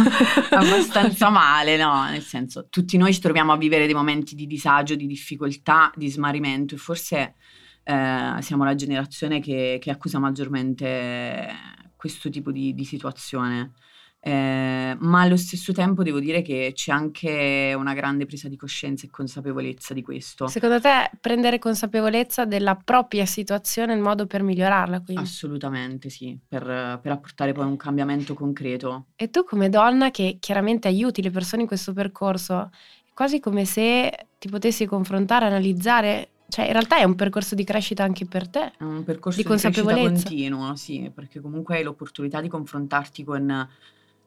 abbastanza 0.56 1.30
male, 1.30 1.78
no? 1.78 2.10
Nel 2.10 2.22
senso, 2.22 2.68
tutti 2.70 2.98
noi 2.98 3.14
ci 3.14 3.22
troviamo 3.22 3.54
a 3.54 3.58
vivere 3.58 3.86
dei 3.86 3.96
momenti 3.96 4.36
di 4.36 4.48
disagio, 4.48 4.96
di 4.96 5.08
difficoltà, 5.08 5.92
di 5.96 6.10
smarrimento 6.10 6.76
e 6.76 6.78
forse 6.78 7.36
eh, 7.84 8.36
siamo 8.40 8.64
la 8.64 8.76
generazione 8.76 9.40
che, 9.40 9.78
che, 9.82 9.92
accusa 9.92 10.20
maggiormente 10.20 11.48
questo 11.96 12.30
tipo 12.30 12.52
di, 12.52 12.74
di 12.74 12.86
situazione. 12.86 13.74
Eh, 14.22 14.98
ma 15.00 15.22
allo 15.22 15.38
stesso 15.38 15.72
tempo 15.72 16.04
devo 16.04 16.20
dire 16.20 16.42
che 16.42 16.72
c'è 16.76 16.92
anche 16.92 17.74
una 17.76 17.94
grande 17.94 18.26
presa 18.26 18.50
di 18.50 18.58
coscienza 18.58 19.06
e 19.06 19.10
consapevolezza 19.10 19.94
di 19.94 20.02
questo. 20.02 20.48
Secondo 20.48 20.82
te 20.82 21.10
prendere 21.22 21.58
consapevolezza 21.58 22.44
della 22.46 22.76
propria 22.76 23.26
situazione 23.26 23.94
è 23.94 23.96
il 23.96 24.02
modo 24.02 24.28
per 24.28 24.44
migliorarla? 24.44 25.02
Quindi? 25.02 25.24
Assolutamente 25.24 26.10
sì, 26.10 26.38
per, 26.46 27.00
per 27.02 27.12
apportare 27.12 27.54
poi 27.54 27.66
un 27.66 27.78
cambiamento 27.78 28.34
concreto. 28.34 29.06
E 29.16 29.30
tu 29.30 29.46
come 29.46 29.70
donna 29.70 30.12
che 30.12 30.38
chiaramente 30.40 30.90
aiuti 30.90 31.22
le 31.22 31.32
persone 31.32 31.62
in 31.62 31.68
questo 31.68 31.94
percorso, 31.94 32.70
è 33.06 33.12
quasi 33.14 33.40
come 33.40 33.64
se 33.64 34.28
ti 34.38 34.50
potessi 34.50 34.86
confrontare, 34.86 35.46
analizzare 35.46 36.32
cioè, 36.50 36.66
in 36.66 36.72
realtà 36.72 36.98
è 36.98 37.04
un 37.04 37.14
percorso 37.14 37.54
di 37.54 37.64
crescita 37.64 38.04
anche 38.04 38.26
per 38.26 38.50
te. 38.50 38.72
È 38.76 38.84
un 38.84 39.04
percorso 39.04 39.38
di, 39.38 39.44
di 39.44 39.50
consapevolezza 39.50 40.28
continuo, 40.28 40.76
sì, 40.76 41.12
perché 41.14 41.40
comunque 41.40 41.78
hai 41.78 41.84
l'opportunità 41.84 42.42
di 42.42 42.48
confrontarti 42.48 43.24
con 43.24 43.70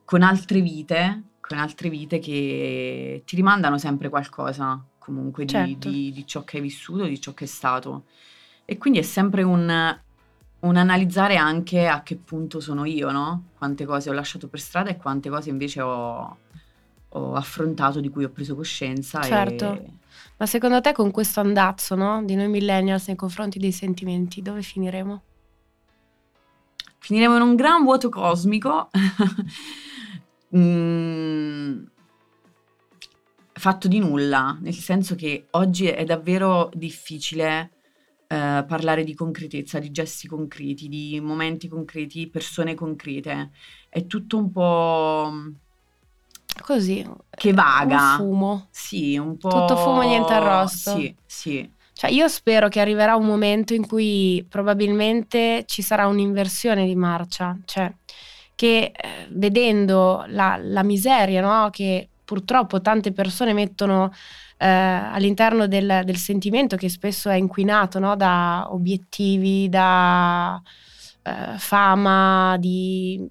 con 0.05 0.23
altre 0.23 0.61
vite, 0.61 1.23
con 1.41 1.59
altre 1.59 1.89
vite 1.89 2.19
che 2.19 3.23
ti 3.25 3.37
rimandano 3.37 3.79
sempre 3.79 4.09
qualcosa 4.09 4.83
comunque 5.03 5.45
di, 5.45 5.51
certo. 5.51 5.89
di, 5.89 6.13
di, 6.13 6.27
ciò 6.27 6.45
che 6.45 6.59
hai 6.59 6.63
vissuto, 6.63 7.05
di 7.05 7.21
ciò 7.21 7.35
che 7.35 7.45
è 7.45 7.49
stato. 7.49 8.05
E 8.65 8.79
quindi 8.79 9.01
è 9.01 9.03
sempre 9.03 9.43
un, 9.43 9.99
un, 10.61 10.77
analizzare 10.77 11.37
anche 11.37 11.89
a 11.89 12.03
che 12.03 12.17
punto 12.17 12.61
sono 12.61 12.85
io, 12.85 13.11
no? 13.11 13.49
Quante 13.59 13.85
cose 13.85 14.11
ho 14.11 14.13
lasciato 14.13 14.49
per 14.49 14.61
strada 14.61 14.91
e 14.91 14.97
quante 14.97 15.29
cose 15.29 15.51
invece 15.51 15.81
ho, 15.81 16.37
ho 17.09 17.35
affrontato, 17.35 18.01
di 18.01 18.09
cui 18.09 18.25
ho 18.25 18.31
preso 18.31 18.55
coscienza. 18.55 19.21
Certo. 19.23 19.73
E 19.75 19.91
Ma 20.37 20.47
secondo 20.47 20.81
te 20.81 20.93
con 20.93 21.11
questo 21.11 21.41
andazzo 21.41 21.97
no, 21.97 22.23
di 22.25 22.37
noi 22.37 22.49
millennials 22.49 23.09
nei 23.09 23.17
confronti 23.17 23.59
dei 23.59 23.73
sentimenti, 23.73 24.41
dove 24.41 24.63
finiremo? 24.63 25.23
Finiremo 26.99 27.35
in 27.35 27.43
un 27.43 27.57
gran 27.57 27.83
vuoto 27.83 28.09
cosmico. 28.09 28.89
mm, 30.57 31.85
fatto 33.53 33.89
di 33.89 33.99
nulla, 33.99 34.57
nel 34.61 34.75
senso 34.75 35.15
che 35.15 35.47
oggi 35.51 35.87
è 35.87 36.05
davvero 36.05 36.71
difficile 36.75 37.71
eh, 38.27 38.65
parlare 38.67 39.05
di 39.05 39.15
concretezza, 39.15 39.79
di 39.79 39.91
gesti 39.91 40.27
concreti, 40.27 40.89
di 40.89 41.21
momenti 41.21 41.69
concreti, 41.69 42.29
persone 42.29 42.75
concrete. 42.75 43.51
È 43.89 44.07
tutto 44.07 44.39
un 44.39 44.51
po' 44.51 45.33
così 46.63 47.07
che 47.31 47.53
vaga. 47.53 48.13
Un 48.13 48.17
fumo. 48.17 48.69
Sì, 48.71 49.19
un 49.19 49.37
po'. 49.37 49.49
Tutto 49.49 49.77
fumo, 49.77 50.03
niente 50.03 50.33
arrosto. 50.33 50.97
Sì, 50.97 51.15
sì. 51.27 51.71
Cioè, 51.93 52.11
io 52.11 52.27
spero 52.27 52.69
che 52.69 52.81
arriverà 52.81 53.17
un 53.17 53.27
momento 53.27 53.75
in 53.75 53.87
cui 53.87 54.45
probabilmente 54.49 55.65
ci 55.67 55.83
sarà 55.83 56.07
un'inversione 56.07 56.87
di 56.87 56.97
marcia, 56.97 57.57
cioè 57.67 57.93
che 58.63 58.93
eh, 58.95 59.27
vedendo 59.31 60.23
la, 60.29 60.57
la 60.57 60.85
miseria 60.85 61.41
no? 61.41 61.69
che 61.71 62.09
purtroppo 62.25 62.81
tante 62.81 63.11
persone 63.11 63.53
mettono 63.53 64.13
eh, 64.57 64.69
all'interno 64.69 65.67
del, 65.67 66.03
del, 66.05 66.17
sentimento 66.17 66.77
che 66.77 66.89
spesso 66.89 67.29
è 67.29 67.35
inquinato 67.35 67.99
no? 67.99 68.15
da 68.15 68.69
obiettivi, 68.71 69.69
da 69.69 70.63
eh, 71.25 71.59
fama, 71.59 72.57
di, 72.61 73.29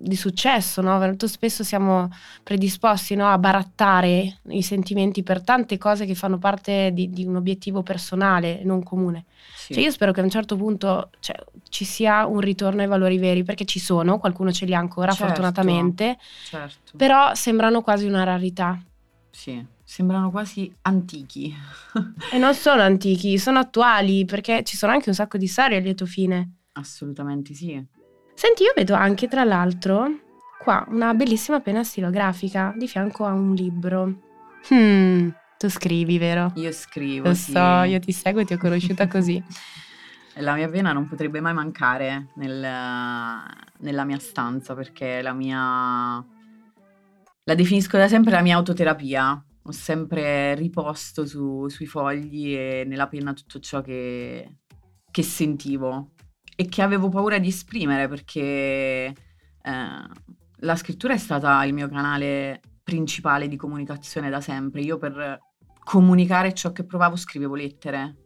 di 0.00 0.14
successo, 0.14 0.80
no? 0.80 0.96
Molto 0.98 1.26
spesso 1.26 1.64
siamo 1.64 2.08
predisposti 2.44 3.16
no? 3.16 3.28
a 3.28 3.36
barattare 3.36 4.38
i 4.50 4.62
sentimenti 4.62 5.24
per 5.24 5.42
tante 5.42 5.76
cose 5.76 6.06
che 6.06 6.14
fanno 6.14 6.38
parte 6.38 6.90
di, 6.92 7.10
di 7.10 7.24
un 7.24 7.34
obiettivo 7.34 7.82
personale, 7.82 8.60
non 8.62 8.84
comune. 8.84 9.24
Sì. 9.56 9.74
Cioè 9.74 9.82
io 9.82 9.90
spero 9.90 10.12
che 10.12 10.20
a 10.20 10.22
un 10.22 10.30
certo 10.30 10.56
punto 10.56 11.10
cioè, 11.18 11.36
ci 11.68 11.84
sia 11.84 12.26
un 12.26 12.38
ritorno 12.38 12.80
ai 12.80 12.86
valori 12.86 13.18
veri, 13.18 13.42
perché 13.42 13.64
ci 13.64 13.80
sono, 13.80 14.18
qualcuno 14.18 14.52
ce 14.52 14.66
li 14.66 14.74
ha 14.74 14.78
ancora 14.78 15.10
certo, 15.10 15.26
fortunatamente, 15.26 16.16
certo. 16.44 16.96
però 16.96 17.34
sembrano 17.34 17.82
quasi 17.82 18.06
una 18.06 18.22
rarità. 18.22 18.80
Sì, 19.30 19.64
sembrano 19.82 20.30
quasi 20.30 20.72
antichi. 20.82 21.52
e 22.32 22.38
non 22.38 22.54
sono 22.54 22.82
antichi, 22.82 23.36
sono 23.36 23.58
attuali, 23.58 24.24
perché 24.24 24.62
ci 24.62 24.76
sono 24.76 24.92
anche 24.92 25.08
un 25.08 25.14
sacco 25.16 25.38
di 25.38 25.48
storie 25.48 25.78
a 25.78 25.80
lieto 25.80 26.06
fine. 26.06 26.52
Assolutamente 26.72 27.52
sì. 27.52 27.84
Senti, 28.38 28.62
io 28.62 28.72
vedo 28.72 28.94
anche 28.94 29.26
tra 29.26 29.42
l'altro 29.42 30.20
qua 30.62 30.86
una 30.90 31.12
bellissima 31.12 31.58
penna 31.58 31.82
stilografica 31.82 32.72
di 32.76 32.86
fianco 32.86 33.24
a 33.24 33.32
un 33.32 33.52
libro. 33.52 34.20
Hmm, 34.72 35.30
tu 35.58 35.68
scrivi, 35.68 36.18
vero? 36.18 36.52
Io 36.54 36.70
scrivo. 36.70 37.26
Lo 37.26 37.34
sì. 37.34 37.50
so, 37.50 37.82
io 37.82 37.98
ti 37.98 38.12
seguo 38.12 38.42
e 38.42 38.44
ti 38.44 38.52
ho 38.52 38.58
conosciuta 38.58 39.08
così. 39.08 39.42
La 40.38 40.54
mia 40.54 40.68
penna 40.68 40.92
non 40.92 41.08
potrebbe 41.08 41.40
mai 41.40 41.52
mancare 41.52 42.28
nel, 42.36 42.64
nella 43.78 44.04
mia 44.04 44.20
stanza 44.20 44.76
perché 44.76 45.20
la 45.20 45.32
mia 45.32 46.24
la 47.42 47.54
definisco 47.56 47.96
da 47.96 48.06
sempre 48.06 48.30
la 48.30 48.42
mia 48.42 48.54
autoterapia. 48.54 49.44
Ho 49.64 49.72
sempre 49.72 50.54
riposto 50.54 51.26
su, 51.26 51.66
sui 51.66 51.86
fogli 51.86 52.54
e 52.54 52.84
nella 52.86 53.08
penna 53.08 53.32
tutto 53.32 53.58
ciò 53.58 53.80
che, 53.80 54.58
che, 55.10 55.22
sentivo 55.24 56.12
e 56.60 56.66
che 56.68 56.82
avevo 56.82 57.08
paura 57.08 57.38
di 57.38 57.46
esprimere 57.46 58.08
perché 58.08 58.40
eh, 58.40 59.14
la 59.62 60.76
scrittura 60.76 61.14
è 61.14 61.16
stata 61.16 61.64
il 61.64 61.72
mio 61.72 61.88
canale 61.88 62.60
principale 62.82 63.46
di 63.46 63.54
comunicazione 63.54 64.28
da 64.28 64.40
sempre. 64.40 64.80
Io 64.80 64.98
per 64.98 65.38
comunicare 65.84 66.52
ciò 66.54 66.72
che 66.72 66.82
provavo 66.82 67.14
scrivevo 67.14 67.54
lettere 67.54 68.16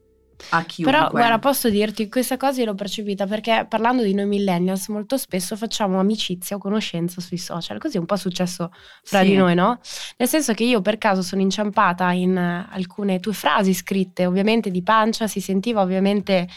a 0.49 0.65
chiunque. 0.65 0.97
Però 0.97 1.11
guarda, 1.11 1.39
posso 1.39 1.69
dirti, 1.69 2.09
questa 2.09 2.39
cosa 2.39 2.61
io 2.61 2.69
l'ho 2.69 2.75
percepita 2.75 3.27
perché 3.27 3.67
parlando 3.69 4.03
di 4.03 4.15
noi 4.15 4.25
millennials 4.25 4.89
molto 4.89 5.19
spesso 5.19 5.55
facciamo 5.55 6.01
amicizia 6.01 6.57
o 6.57 6.59
conoscenza 6.59 7.21
sui 7.21 7.37
social, 7.37 7.79
così 7.79 7.97
è 7.97 8.01
un 8.01 8.07
po' 8.07 8.17
successo 8.17 8.71
fra 9.03 9.21
sì. 9.21 9.27
di 9.27 9.37
noi, 9.37 9.55
no? 9.55 9.79
Nel 10.17 10.29
senso 10.29 10.55
che 10.55 10.65
io 10.65 10.81
per 10.81 10.97
caso 10.97 11.21
sono 11.21 11.43
inciampata 11.43 12.11
in 12.13 12.39
alcune 12.39 13.21
tue 13.21 13.35
frasi 13.35 13.75
scritte, 13.75 14.25
ovviamente 14.25 14.71
di 14.71 14.83
pancia, 14.83 15.27
si 15.27 15.43
sentiva 15.43 15.83
ovviamente 15.83 16.49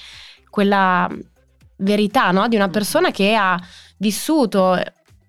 quella 0.49 1.09
verità, 1.77 2.31
no? 2.31 2.47
Di 2.47 2.55
una 2.55 2.69
persona 2.69 3.11
che 3.11 3.35
ha 3.35 3.59
vissuto, 3.97 4.81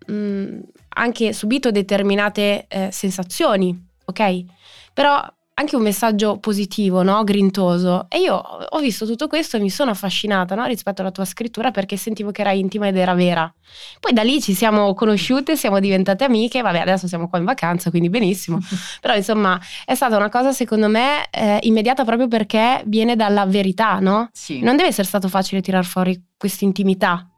mh, 0.07 0.13
mm, 0.13 0.59
anche 0.89 1.33
subito 1.33 1.71
determinate 1.71 2.67
eh, 2.69 2.89
sensazioni, 2.91 3.89
ok? 4.05 4.45
Però 4.93 5.25
anche 5.59 5.75
un 5.75 5.83
messaggio 5.83 6.39
positivo, 6.39 7.03
no? 7.03 7.25
grintoso. 7.25 8.07
E 8.11 8.21
io 8.21 8.35
ho 8.35 8.79
visto 8.79 9.07
tutto 9.07 9.27
questo 9.27 9.57
e 9.57 9.61
mi 9.61 9.71
sono 9.71 9.91
affascinata 9.91 10.55
no? 10.55 10.67
rispetto 10.67 11.01
alla 11.01 11.11
tua 11.11 11.25
scrittura 11.25 11.71
perché 11.71 11.97
sentivo 11.97 12.31
che 12.31 12.43
era 12.43 12.53
intima 12.53 12.89
ed 12.89 12.97
era 12.97 13.15
vera. 13.15 13.53
Poi 13.99 14.13
da 14.13 14.23
lì 14.23 14.41
ci 14.43 14.53
siamo 14.53 14.93
conosciute, 14.93 15.57
siamo 15.57 15.81
diventate 15.81 16.25
amiche, 16.25 16.61
vabbè 16.61 16.81
adesso 16.81 17.09
siamo 17.09 17.29
qua 17.29 17.39
in 17.39 17.47
vacanza, 17.47 17.89
quindi 17.89 18.11
benissimo. 18.11 18.59
Però 19.01 19.15
insomma 19.15 19.59
è 19.87 19.95
stata 19.95 20.17
una 20.17 20.29
cosa 20.29 20.53
secondo 20.53 20.89
me 20.89 21.27
eh, 21.31 21.59
immediata 21.63 22.05
proprio 22.05 22.29
perché 22.29 22.83
viene 22.85 23.17
dalla 23.17 23.47
verità, 23.47 23.99
no? 23.99 24.29
Sì. 24.33 24.61
Non 24.61 24.77
deve 24.77 24.91
essere 24.91 25.07
stato 25.07 25.29
facile 25.29 25.63
tirar 25.63 25.87
fuori 25.87 26.23
questa 26.37 26.67
intimità. 26.67 27.31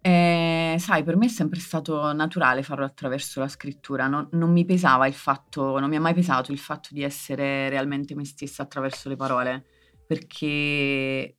Eh, 0.00 0.61
sai, 0.78 1.02
per 1.02 1.16
me 1.16 1.26
è 1.26 1.28
sempre 1.28 1.60
stato 1.60 2.12
naturale 2.12 2.62
farlo 2.62 2.84
attraverso 2.84 3.40
la 3.40 3.48
scrittura, 3.48 4.06
non, 4.06 4.28
non 4.32 4.50
mi 4.50 4.64
pesava 4.64 5.06
il 5.06 5.14
fatto, 5.14 5.78
non 5.78 5.88
mi 5.88 5.96
ha 5.96 6.00
mai 6.00 6.14
pesato 6.14 6.52
il 6.52 6.58
fatto 6.58 6.88
di 6.92 7.02
essere 7.02 7.68
realmente 7.68 8.14
me 8.14 8.24
stessa 8.24 8.62
attraverso 8.62 9.08
le 9.08 9.16
parole, 9.16 9.64
perché 10.06 11.36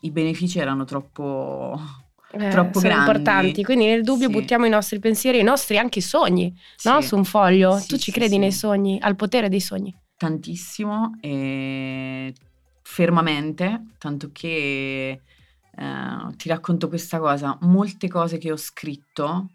i 0.00 0.10
benefici 0.10 0.58
erano 0.58 0.84
troppo, 0.84 1.80
eh, 2.32 2.48
troppo 2.48 2.78
sono 2.80 2.92
grandi. 2.92 3.10
importanti, 3.10 3.64
quindi 3.64 3.86
nel 3.86 4.02
dubbio 4.02 4.28
sì. 4.28 4.32
buttiamo 4.32 4.66
i 4.66 4.70
nostri 4.70 4.98
pensieri, 4.98 5.38
i 5.38 5.44
nostri 5.44 5.78
anche 5.78 6.00
sogni, 6.00 6.54
sì. 6.76 6.88
no? 6.88 7.00
Su 7.00 7.16
un 7.16 7.24
foglio. 7.24 7.78
Sì, 7.78 7.88
tu 7.88 7.96
ci 7.96 8.10
credi 8.12 8.38
nei 8.38 8.52
sogni, 8.52 8.98
al 9.00 9.16
potere 9.16 9.48
dei 9.48 9.60
sogni? 9.60 9.94
Tantissimo 10.16 11.18
e 11.20 12.34
fermamente, 12.82 13.86
tanto 13.98 14.30
che 14.32 15.20
eh, 15.76 16.36
ti 16.36 16.48
racconto 16.48 16.88
questa 16.88 17.18
cosa, 17.18 17.56
molte 17.62 18.08
cose 18.08 18.38
che 18.38 18.52
ho 18.52 18.56
scritto 18.56 19.50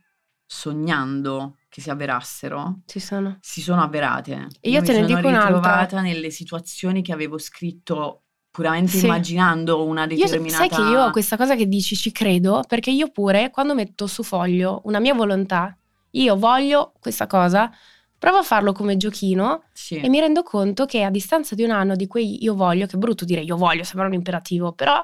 sognando 0.46 1.58
che 1.68 1.82
si 1.82 1.90
avverassero 1.90 2.80
si 2.86 3.00
sono, 3.00 3.38
si 3.42 3.62
sono 3.62 3.82
avverate. 3.84 4.48
E 4.62 4.70
io, 4.70 4.80
io 4.80 4.86
te 4.86 4.94
ne 4.94 5.06
dico 5.06 5.20
un'altra. 5.20 5.30
Mi 5.30 5.36
sono 5.36 5.56
ritrovata 5.56 6.02
nelle 6.02 6.32
situazioni 6.32 7.02
che 7.02 7.12
avevo 7.12 7.38
scritto 7.38 8.22
puramente 8.50 8.98
sì. 8.98 9.06
immaginando 9.06 9.86
una 9.86 10.08
determinata... 10.08 10.64
Io, 10.64 10.70
sai 10.70 10.84
che 10.84 10.90
io 10.90 11.04
ho 11.04 11.12
questa 11.12 11.38
cosa 11.38 11.56
che 11.56 11.68
dici 11.68 11.96
ci 11.96 12.12
credo, 12.12 12.64
perché 12.68 12.90
io 12.90 13.12
pure 13.12 13.52
quando 13.52 13.76
metto 13.76 14.08
su 14.08 14.24
foglio 14.24 14.82
una 14.86 15.00
mia 15.00 15.14
volontà, 15.14 15.78
io 16.12 16.36
voglio 16.38 16.94
questa 17.00 17.28
cosa, 17.28 17.70
provo 18.18 18.38
a 18.38 18.44
farlo 18.44 18.72
come 18.72 18.98
giochino 18.98 19.66
sì. 19.74 19.98
e 19.98 20.10
mi 20.10 20.20
rendo 20.20 20.42
conto 20.42 20.86
che 20.86 21.04
a 21.04 21.12
distanza 21.12 21.54
di 21.54 21.64
un 21.64 21.70
anno 21.70 21.96
di 21.96 22.08
quei 22.08 22.44
io 22.44 22.56
voglio, 22.56 22.88
che 22.88 22.96
è 22.96 22.98
brutto 22.98 23.26
dire 23.26 23.42
io 23.42 23.58
voglio, 23.58 23.84
sembra 23.84 24.08
un 24.08 24.14
imperativo, 24.14 24.72
però 24.72 25.04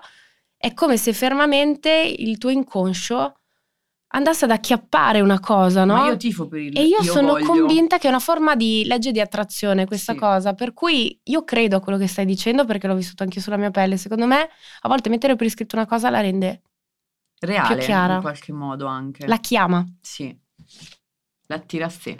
è 0.63 0.73
come 0.73 0.95
se 0.95 1.11
fermamente 1.11 1.91
il 1.91 2.37
tuo 2.37 2.49
inconscio 2.49 3.33
andasse 4.13 4.45
ad 4.45 4.51
acchiappare 4.51 5.19
una 5.19 5.41
cosa, 5.41 5.83
no? 5.83 5.95
Ma 5.95 6.07
io 6.07 6.15
tifo 6.15 6.47
per 6.47 6.61
il 6.61 6.77
E 6.77 6.83
io, 6.83 6.99
io 7.01 7.03
sono 7.03 7.33
voglio. 7.33 7.47
convinta 7.47 7.97
che 7.97 8.07
è 8.07 8.09
una 8.09 8.21
forma 8.21 8.55
di 8.55 8.85
legge 8.85 9.11
di 9.11 9.19
attrazione 9.19 9.85
questa 9.85 10.13
sì. 10.13 10.19
cosa, 10.19 10.53
per 10.53 10.73
cui 10.73 11.19
io 11.21 11.43
credo 11.43 11.75
a 11.75 11.79
quello 11.81 11.97
che 11.97 12.07
stai 12.07 12.23
dicendo 12.23 12.63
perché 12.63 12.87
l'ho 12.87 12.95
vissuto 12.95 13.23
anche 13.23 13.41
sulla 13.41 13.57
mia 13.57 13.71
pelle. 13.71 13.97
Secondo 13.97 14.25
me, 14.25 14.47
a 14.83 14.87
volte 14.87 15.09
mettere 15.09 15.35
per 15.35 15.47
iscritto 15.47 15.75
una 15.75 15.85
cosa 15.85 16.09
la 16.09 16.21
rende 16.21 16.61
reale 17.41 17.75
più 17.75 17.83
chiara. 17.83 18.15
in 18.15 18.21
qualche 18.21 18.53
modo 18.53 18.85
anche. 18.85 19.27
La 19.27 19.39
chiama. 19.39 19.85
Sì. 19.99 20.33
L'attira 21.47 21.87
a 21.87 21.89
sé. 21.89 22.15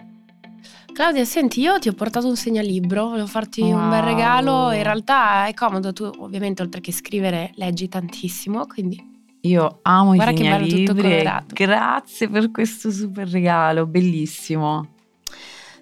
Claudia, 0.94 1.26
senti, 1.26 1.60
io 1.60 1.80
ti 1.80 1.90
ho 1.90 1.94
portato 1.94 2.28
un 2.28 2.36
segnalibro, 2.36 3.10
volevo 3.10 3.26
farti 3.26 3.62
wow. 3.62 3.80
un 3.80 3.90
bel 3.90 4.04
regalo. 4.04 4.72
In 4.72 4.84
realtà 4.84 5.48
è 5.48 5.54
comodo, 5.56 5.92
tu 5.92 6.04
ovviamente 6.20 6.62
oltre 6.62 6.82
che 6.82 6.92
scrivere 6.92 7.52
leggi 7.56 7.90
tantissimo, 7.90 8.68
quindi 8.68 9.12
io 9.42 9.80
amo 9.82 10.14
Guarda 10.14 10.32
i 10.32 10.38
segnalibri. 10.38 11.28
Grazie 11.48 12.30
per 12.30 12.52
questo 12.52 12.92
super 12.92 13.28
regalo, 13.28 13.88
bellissimo. 13.88 14.94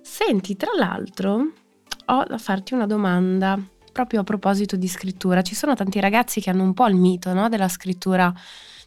Senti, 0.02 0.56
tra 0.56 0.72
l'altro, 0.78 1.52
ho 2.06 2.24
da 2.24 2.38
farti 2.38 2.74
una 2.74 2.86
domanda 2.88 3.60
proprio 3.92 4.22
a 4.22 4.24
proposito 4.24 4.78
di 4.78 4.88
scrittura. 4.88 5.42
Ci 5.42 5.56
sono 5.56 5.76
tanti 5.76 6.00
ragazzi 6.00 6.40
che 6.40 6.50
hanno 6.50 6.64
un 6.64 6.74
po' 6.74 6.88
il 6.88 6.96
mito 6.96 7.34
no, 7.34 7.50
della 7.50 7.68
scrittura. 7.68 8.34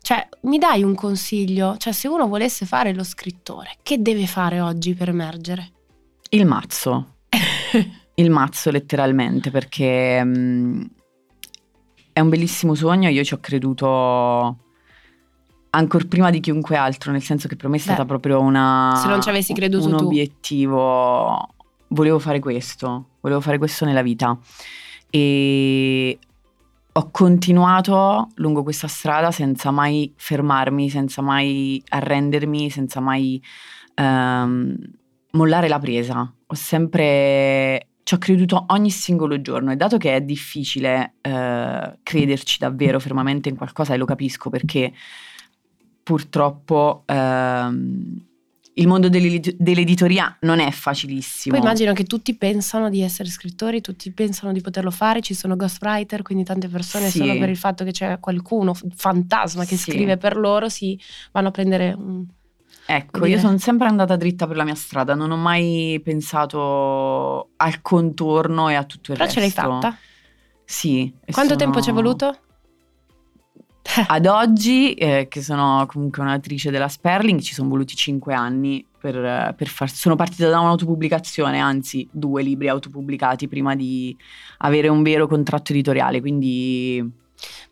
Cioè, 0.00 0.26
mi 0.43 0.57
dai 0.57 0.83
un 0.83 0.95
consiglio? 0.95 1.76
Cioè, 1.76 1.93
se 1.93 2.09
uno 2.09 2.26
volesse 2.26 2.64
fare 2.64 2.95
lo 2.95 3.04
scrittore, 3.04 3.76
che 3.83 4.00
deve 4.00 4.26
fare 4.26 4.61
oggi 4.61 4.95
per 4.95 5.11
emergere? 5.11 5.73
Il 6.35 6.47
mazzo. 6.47 7.19
il 8.17 8.31
mazzo 8.31 8.71
letteralmente 8.73 9.53
perché 9.53 10.21
um, 10.21 10.85
è 12.12 12.19
un 12.19 12.29
bellissimo 12.29 12.75
sogno, 12.75 13.09
io 13.09 13.23
ci 13.23 13.35
ho 13.35 13.38
creduto 13.38 14.59
ancora 15.71 16.05
prima 16.09 16.31
di 16.31 16.41
chiunque 16.41 16.76
altro, 16.76 17.12
nel 17.12 17.23
senso 17.23 17.47
che 17.47 17.55
per 17.55 17.69
me 17.69 17.76
è 17.76 17.81
stata 17.81 18.03
Beh, 18.03 18.09
proprio 18.09 18.41
una, 18.41 18.99
se 19.00 19.07
non 19.07 19.23
ci 19.23 19.29
avessi 19.29 19.53
creduto 19.53 19.87
un 19.87 19.97
tu. 19.97 20.07
obiettivo 20.07 21.55
volevo 21.88 22.19
fare 22.19 22.41
questo, 22.41 23.11
volevo 23.21 23.41
fare 23.41 23.59
questo 23.59 23.85
nella 23.85 24.03
vita 24.03 24.37
e 25.11 26.19
ho 26.97 27.11
continuato 27.12 28.31
lungo 28.35 28.64
questa 28.64 28.88
strada 28.88 29.31
senza 29.31 29.71
mai 29.71 30.12
fermarmi, 30.17 30.91
senza 30.91 31.23
mai 31.23 31.81
arrendermi, 31.88 32.71
senza 32.71 32.99
mai 32.99 33.41
ehm, 33.95 34.76
mollare 35.35 35.69
la 35.69 35.79
presa. 35.79 36.33
Ho 36.47 36.55
sempre 36.55 37.88
ci 38.05 38.14
ho 38.14 38.19
creduto 38.19 38.67
ogni 38.69 38.91
singolo 38.91 39.41
giorno 39.41 39.73
e 39.73 39.76
dato 39.76 39.97
che 39.97 40.14
è 40.14 40.21
difficile 40.21 41.14
eh, 41.23 41.99
crederci 42.03 42.59
davvero 42.59 43.00
fermamente 43.00 43.49
in 43.49 43.57
qualcosa 43.57 43.95
e 43.95 43.97
lo 43.97 44.05
capisco 44.05 44.50
perché 44.50 44.93
purtroppo 46.03 47.05
ehm, 47.07 48.26
il 48.75 48.87
mondo 48.87 49.09
dell'editoria 49.09 50.37
non 50.41 50.59
è 50.59 50.71
facilissimo. 50.71 51.55
Poi 51.55 51.64
immagino 51.64 51.93
che 51.93 52.05
tutti 52.05 52.35
pensano 52.35 52.91
di 52.91 53.00
essere 53.00 53.29
scrittori, 53.29 53.81
tutti 53.81 54.11
pensano 54.11 54.53
di 54.53 54.61
poterlo 54.61 54.91
fare, 54.91 55.23
ci 55.23 55.33
sono 55.33 55.57
ghostwriter, 55.57 56.23
quindi 56.23 56.45
tante 56.45 56.69
persone 56.69 57.09
sì. 57.09 57.19
solo 57.19 57.38
per 57.38 57.49
il 57.49 57.57
fatto 57.57 57.85
che 57.85 57.93
c'è 57.93 58.19
qualcuno, 58.21 58.75
fantasma, 58.75 59.64
che 59.64 59.76
sì. 59.76 59.93
scrive 59.93 60.17
per 60.17 60.37
loro, 60.37 60.69
si 60.69 60.99
vanno 61.33 61.49
a 61.49 61.53
prendere 61.53 61.95
un... 61.97 62.26
Ecco, 62.87 63.26
io 63.26 63.38
sono 63.38 63.57
sempre 63.59 63.88
andata 63.88 64.17
dritta 64.17 64.47
per 64.47 64.57
la 64.57 64.64
mia 64.64 64.75
strada, 64.75 65.14
non 65.14 65.31
ho 65.31 65.37
mai 65.37 66.00
pensato 66.03 67.50
al 67.57 67.81
contorno 67.83 68.69
e 68.69 68.75
a 68.75 68.85
tutto 68.85 69.12
il 69.12 69.19
Però 69.19 69.25
resto. 69.31 69.41
Però 69.41 69.50
ce 69.50 69.61
l'hai 69.62 69.81
fatta? 69.81 69.99
Sì. 70.64 71.12
Quanto 71.31 71.53
sono... 71.53 71.57
tempo 71.57 71.81
ci 71.81 71.91
è 71.91 71.93
voluto? 71.93 72.38
Ad 74.07 74.26
oggi, 74.26 74.95
eh, 74.95 75.26
che 75.29 75.43
sono 75.43 75.85
comunque 75.87 76.23
un'attrice 76.23 76.71
della 76.71 76.88
Sperling, 76.88 77.41
ci 77.41 77.55
sono 77.55 77.69
voluti 77.69 77.95
cinque 77.95 78.35
anni 78.35 78.85
per, 78.99 79.55
per 79.55 79.69
far... 79.69 79.91
Sono 79.91 80.17
partita 80.17 80.49
da 80.49 80.61
un'autopubblicazione, 80.61 81.59
anzi 81.59 82.09
due 82.11 82.43
libri 82.43 82.69
autopubblicati 82.69 83.47
prima 83.47 83.75
di 83.76 84.17
avere 84.59 84.88
un 84.88 85.03
vero 85.03 85.26
contratto 85.26 85.73
editoriale, 85.73 86.21
quindi... 86.21 87.23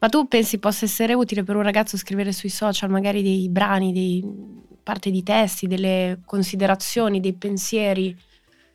Ma 0.01 0.09
tu 0.09 0.29
pensi 0.29 0.59
possa 0.59 0.85
essere 0.85 1.15
utile 1.15 1.45
per 1.45 1.57
un 1.57 1.63
ragazzo 1.63 1.97
scrivere 1.97 2.33
sui 2.33 2.51
social 2.51 2.91
magari 2.91 3.23
dei 3.23 3.49
brani, 3.49 3.93
dei 3.93 4.23
parte 4.83 5.11
di 5.11 5.23
testi, 5.23 5.67
delle 5.67 6.21
considerazioni, 6.25 7.21
dei 7.21 7.35
pensieri? 7.35 8.17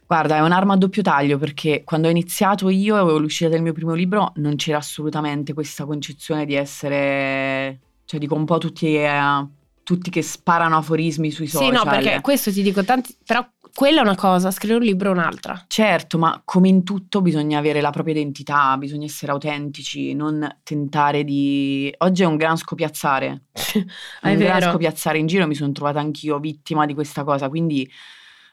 Guarda, 0.08 0.38
è 0.38 0.40
un'arma 0.40 0.74
a 0.74 0.78
doppio 0.78 1.02
taglio 1.02 1.38
perché 1.38 1.84
quando 1.84 2.08
ho 2.08 2.12
iniziato 2.12 2.70
io 2.70 2.96
e 2.96 3.00
avevo 3.00 3.18
l'uscita 3.18 3.50
del 3.50 3.62
mio 3.62 3.74
primo 3.74 3.94
libro 3.94 4.32
non 4.36 4.56
c'era 4.56 4.78
assolutamente 4.78 5.54
questa 5.54 5.86
concezione 5.86 6.46
di 6.46 6.56
essere, 6.56 7.80
cioè 8.06 8.18
dico 8.18 8.34
un 8.34 8.46
po' 8.46 8.58
tutti, 8.58 8.96
eh, 8.96 9.46
tutti 9.84 10.10
che 10.10 10.22
sparano 10.22 10.78
aforismi 10.78 11.30
sui 11.30 11.48
social. 11.48 11.68
Sì, 11.68 11.74
no, 11.74 11.90
perché 11.90 12.22
questo 12.22 12.52
ti 12.54 12.62
dico, 12.62 12.86
tanti, 12.86 13.16
però 13.26 13.46
quella 13.74 14.00
è 14.00 14.04
una 14.04 14.16
cosa, 14.16 14.52
scrivere 14.52 14.80
un 14.80 14.86
libro 14.86 15.10
è 15.10 15.14
un'altra. 15.14 15.66
Certo, 15.68 16.18
ma 16.18 16.42
come 16.44 16.68
in 16.68 16.84
tutto 16.84 17.22
bisogna 17.22 17.60
avere 17.60 17.82
la 17.82 17.92
propria 17.92 18.14
identità, 18.14 18.76
bisogna 18.78 19.06
essere 19.06 19.32
autentici, 19.32 20.14
non 20.14 20.60
tentare 20.64 21.24
di... 21.24 21.94
Oggi 22.00 22.24
è 22.24 22.26
un 22.26 22.38
gran 22.38 22.58
scopiazzare, 22.58 23.46
è 24.22 24.32
un 24.32 24.38
vero. 24.38 24.58
gran 24.58 24.62
scopiazzare 24.72 25.18
in 25.18 25.28
giro, 25.28 25.48
mi 25.48 25.56
sono 25.56 25.72
trovata 25.72 26.00
anch'io 26.00 26.40
vittima 26.40 26.86
di 26.86 26.94
questa 26.94 27.24
cosa, 27.24 27.50
quindi... 27.50 27.90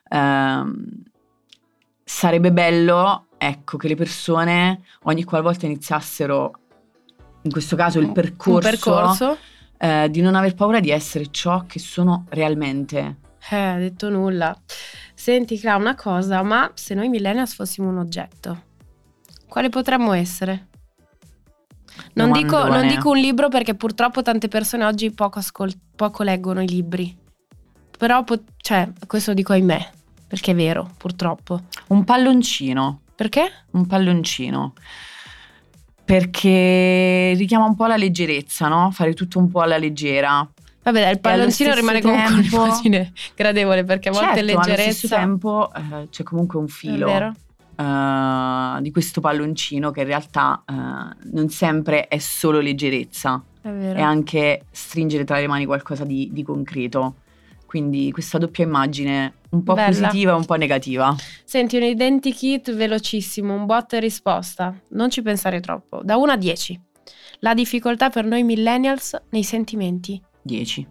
Ehm 0.09 1.03
sarebbe 2.05 2.51
bello, 2.51 3.25
ecco, 3.37 3.77
che 3.77 3.87
le 3.87 3.95
persone 3.95 4.83
ogni 5.03 5.23
qualvolta 5.23 5.65
iniziassero, 5.65 6.53
in 7.41 7.51
questo 7.51 7.75
caso 7.75 7.99
il 7.99 8.11
percorso, 8.11 8.69
percorso. 8.69 9.37
Eh, 9.77 10.07
di 10.09 10.21
non 10.21 10.35
aver 10.35 10.53
paura 10.53 10.79
di 10.79 10.91
essere 10.91 11.29
ciò 11.31 11.65
che 11.65 11.79
sono 11.79 12.25
realmente. 12.29 13.17
Eh, 13.51 13.75
detto 13.77 14.09
nulla. 14.09 14.55
Senti, 15.13 15.59
Cla, 15.59 15.75
una 15.75 15.95
cosa, 15.95 16.41
ma 16.43 16.71
se 16.73 16.93
noi 16.93 17.09
millennials 17.09 17.53
fossimo 17.53 17.89
un 17.89 17.97
oggetto, 17.97 18.63
quale 19.47 19.69
potremmo 19.69 20.13
essere? 20.13 20.67
Non 22.13 22.31
dico, 22.31 22.67
non 22.67 22.87
dico, 22.87 23.09
un 23.11 23.17
libro 23.17 23.47
perché 23.49 23.75
purtroppo 23.75 24.21
tante 24.21 24.47
persone 24.47 24.83
oggi 24.83 25.11
poco, 25.11 25.39
ascol- 25.39 25.73
poco 25.95 26.23
leggono 26.23 26.61
i 26.61 26.67
libri. 26.67 27.15
Però, 27.97 28.23
po- 28.23 28.43
cioè, 28.57 28.89
questo 29.07 29.31
lo 29.31 29.35
dico 29.35 29.53
ahimè. 29.53 29.91
Perché 30.27 30.51
è 30.51 30.55
vero, 30.55 30.91
purtroppo. 30.97 31.61
Un 31.87 32.03
palloncino. 32.03 33.01
Perché? 33.15 33.49
Un 33.71 33.85
palloncino. 33.85 34.73
Perché 36.03 37.33
richiama 37.35 37.65
un 37.65 37.75
po' 37.75 37.85
la 37.85 37.95
leggerezza, 37.95 38.67
no? 38.67 38.91
Fare 38.91 39.13
tutto 39.13 39.39
un 39.39 39.49
po' 39.49 39.61
alla 39.61 39.77
leggera. 39.77 40.47
Vabbè, 40.85 41.09
il 41.09 41.19
palloncino 41.19 41.73
rimane 41.73 41.99
comunque 41.99 42.41
tempo... 42.41 42.61
un'immagine 42.61 43.11
gradevole 43.33 43.83
perché 43.83 44.09
a 44.09 44.11
volte 44.11 44.35
certo, 44.35 44.45
leggerezza. 44.45 44.83
Allo 44.83 44.91
stesso 44.91 45.15
tempo 45.15 45.71
eh, 45.73 46.07
c'è 46.11 46.23
comunque 46.23 46.59
un 46.59 46.67
filo. 46.67 47.07
È 47.07 47.11
vero. 47.11 47.33
Uh, 47.75 48.79
di 48.81 48.91
questo 48.91 49.19
palloncino 49.19 49.91
che 49.91 50.01
in 50.01 50.05
realtà 50.05 50.63
uh, 50.65 51.29
non 51.33 51.49
sempre 51.49 52.07
è 52.07 52.19
solo 52.19 52.59
leggerezza, 52.59 53.43
è, 53.61 53.67
è 53.67 54.01
anche 54.01 54.61
stringere 54.71 55.25
tra 55.25 55.39
le 55.39 55.47
mani 55.47 55.65
qualcosa 55.65 56.05
di, 56.05 56.29
di 56.31 56.43
concreto. 56.43 57.15
Quindi 57.65 58.11
questa 58.11 58.37
doppia 58.37 58.63
immagine 58.63 59.33
un 59.49 59.63
po' 59.63 59.73
Bella. 59.73 59.87
positiva 59.87 60.33
e 60.33 60.35
un 60.35 60.45
po' 60.45 60.53
negativa. 60.53 61.15
Senti, 61.43 61.77
un 61.77 61.83
identikit 61.83 62.73
velocissimo, 62.73 63.55
un 63.55 63.65
bot 63.65 63.93
e 63.93 63.99
risposta. 63.99 64.73
Non 64.89 65.09
ci 65.09 65.23
pensare 65.23 65.59
troppo. 65.61 66.01
Da 66.03 66.15
1 66.15 66.31
a 66.31 66.37
10. 66.37 66.81
La 67.39 67.55
difficoltà 67.55 68.09
per 68.11 68.23
noi 68.23 68.43
millennials 68.43 69.19
nei 69.31 69.43
sentimenti. 69.43 70.21
10. 70.45 70.87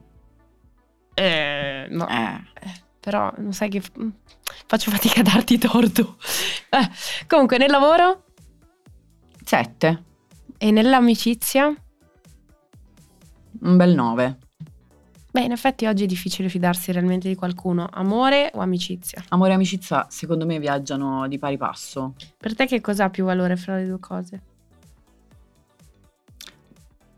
Eh, 1.14 1.86
no. 1.90 2.08
Eh. 2.08 2.40
eh. 2.60 2.82
Però 2.98 3.32
non 3.36 3.52
sai 3.52 3.68
che 3.68 3.82
mm, 4.00 4.08
faccio 4.66 4.90
fatica 4.90 5.20
a 5.20 5.24
darti 5.24 5.58
torto. 5.58 6.16
Eh. 6.74 6.90
Comunque, 7.28 7.56
nel 7.56 7.70
lavoro? 7.70 8.24
7. 9.44 10.02
E 10.58 10.70
nell'amicizia? 10.72 11.72
Un 13.60 13.76
bel 13.76 13.94
9. 13.94 14.38
Beh, 15.30 15.42
in 15.42 15.52
effetti 15.52 15.86
oggi 15.86 16.02
è 16.02 16.06
difficile 16.06 16.48
fidarsi 16.48 16.90
realmente 16.90 17.28
di 17.28 17.36
qualcuno. 17.36 17.86
Amore 17.92 18.50
o 18.54 18.58
amicizia? 18.58 19.22
Amore 19.28 19.52
e 19.52 19.54
amicizia, 19.54 20.04
secondo 20.10 20.46
me, 20.46 20.58
viaggiano 20.58 21.28
di 21.28 21.38
pari 21.38 21.56
passo. 21.56 22.14
Per 22.36 22.56
te 22.56 22.66
che 22.66 22.80
cosa 22.80 23.04
ha 23.04 23.10
più 23.10 23.24
valore 23.24 23.54
fra 23.56 23.76
le 23.76 23.86
due 23.86 24.00
cose? 24.00 24.42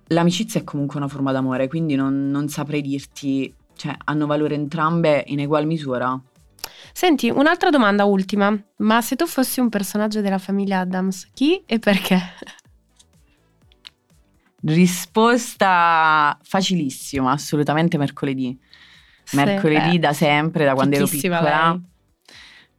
L'amicizia 0.08 0.60
è 0.60 0.64
comunque 0.64 0.98
una 0.98 1.08
forma 1.08 1.32
d'amore, 1.32 1.68
quindi 1.68 1.94
non, 1.94 2.30
non 2.30 2.48
saprei 2.48 2.80
dirti, 2.80 3.52
cioè, 3.74 3.96
hanno 4.04 4.26
valore 4.26 4.54
entrambe 4.54 5.24
in 5.26 5.40
egual 5.40 5.66
misura. 5.66 6.20
Senti, 6.92 7.28
un'altra 7.28 7.70
domanda 7.70 8.04
ultima. 8.04 8.56
Ma 8.78 9.00
se 9.02 9.16
tu 9.16 9.26
fossi 9.26 9.60
un 9.60 9.68
personaggio 9.68 10.20
della 10.20 10.38
famiglia 10.38 10.80
Adams, 10.80 11.28
chi 11.34 11.62
e 11.66 11.78
perché? 11.78 12.18
Risposta 14.62 16.38
facilissima, 16.42 17.32
assolutamente 17.32 17.98
mercoledì. 17.98 18.58
Sì, 19.22 19.36
mercoledì 19.36 19.92
beh, 19.92 19.98
da 19.98 20.12
sempre, 20.12 20.64
da 20.64 20.74
quando 20.74 20.96
ero 20.96 21.06
piccola. 21.06 21.80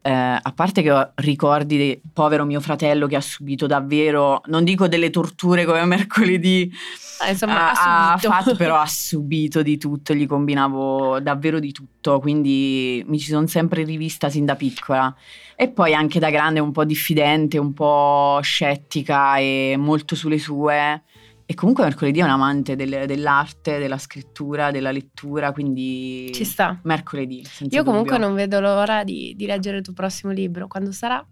Eh, 0.07 0.39
a 0.41 0.53
parte 0.55 0.81
che 0.81 0.89
ho 0.89 1.11
ricordi 1.15 1.77
del 1.77 1.99
povero 2.13 2.45
mio 2.45 2.61
fratello 2.61 3.07
che 3.07 3.17
ha 3.17 3.21
subito 3.21 3.67
davvero, 3.67 4.41
non 4.45 4.63
dico 4.63 4.87
delle 4.87 5.09
torture 5.09 5.65
come 5.65 5.83
mercoledì, 5.85 6.71
ah, 7.19 7.29
insomma, 7.29 7.73
ha, 7.73 8.13
ha, 8.13 8.17
fatto, 8.17 8.55
però 8.55 8.77
ha 8.79 8.85
subito 8.85 9.61
di 9.61 9.77
tutto, 9.77 10.13
gli 10.13 10.25
combinavo 10.25 11.19
davvero 11.19 11.59
di 11.59 11.73
tutto, 11.73 12.21
quindi 12.21 13.03
mi 13.05 13.19
ci 13.19 13.31
sono 13.31 13.47
sempre 13.47 13.83
rivista 13.83 14.29
sin 14.29 14.45
da 14.45 14.55
piccola. 14.55 15.13
E 15.57 15.67
poi 15.67 15.93
anche 15.93 16.19
da 16.19 16.29
grande 16.29 16.61
un 16.61 16.71
po' 16.71 16.85
diffidente, 16.85 17.57
un 17.57 17.73
po' 17.73 18.39
scettica 18.41 19.35
e 19.39 19.75
molto 19.77 20.15
sulle 20.15 20.39
sue. 20.39 21.03
E 21.49 21.53
comunque 21.53 21.85
mercoledì 21.85 22.19
è 22.19 22.23
un 22.23 22.29
amante 22.29 22.75
del, 22.75 23.05
dell'arte, 23.05 23.79
della 23.79 23.97
scrittura, 23.97 24.69
della 24.69 24.91
lettura, 24.91 25.53
quindi... 25.53 26.29
Ci 26.33 26.43
sta. 26.43 26.77
Mercoledì. 26.83 27.41
Io 27.69 27.85
comunque 27.85 28.17
dubbio. 28.17 28.27
non 28.27 28.35
vedo 28.35 28.59
l'ora 28.59 29.05
di, 29.05 29.33
di 29.33 29.45
leggere 29.45 29.77
il 29.77 29.83
tuo 29.83 29.93
prossimo 29.93 30.33
libro. 30.33 30.67
Quando 30.67 30.91
sarà? 30.91 31.25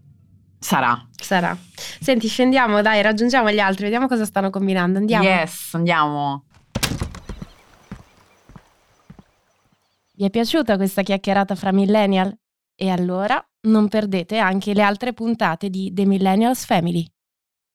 Sarà. 0.57 1.05
Sarà. 1.11 1.57
Senti, 1.99 2.29
scendiamo, 2.29 2.81
dai, 2.81 3.01
raggiungiamo 3.01 3.51
gli 3.51 3.59
altri, 3.59 3.83
vediamo 3.83 4.07
cosa 4.07 4.23
stanno 4.23 4.49
combinando. 4.49 4.99
Andiamo. 4.99 5.25
Yes, 5.25 5.73
andiamo. 5.73 6.45
Vi 10.13 10.23
è 10.23 10.29
piaciuta 10.29 10.77
questa 10.77 11.01
chiacchierata 11.01 11.55
fra 11.55 11.73
millennial? 11.73 12.33
E 12.73 12.89
allora 12.89 13.45
non 13.67 13.89
perdete 13.89 14.37
anche 14.37 14.73
le 14.73 14.81
altre 14.81 15.11
puntate 15.11 15.69
di 15.69 15.91
The 15.93 16.05
Millennials 16.05 16.63
Family. 16.63 17.05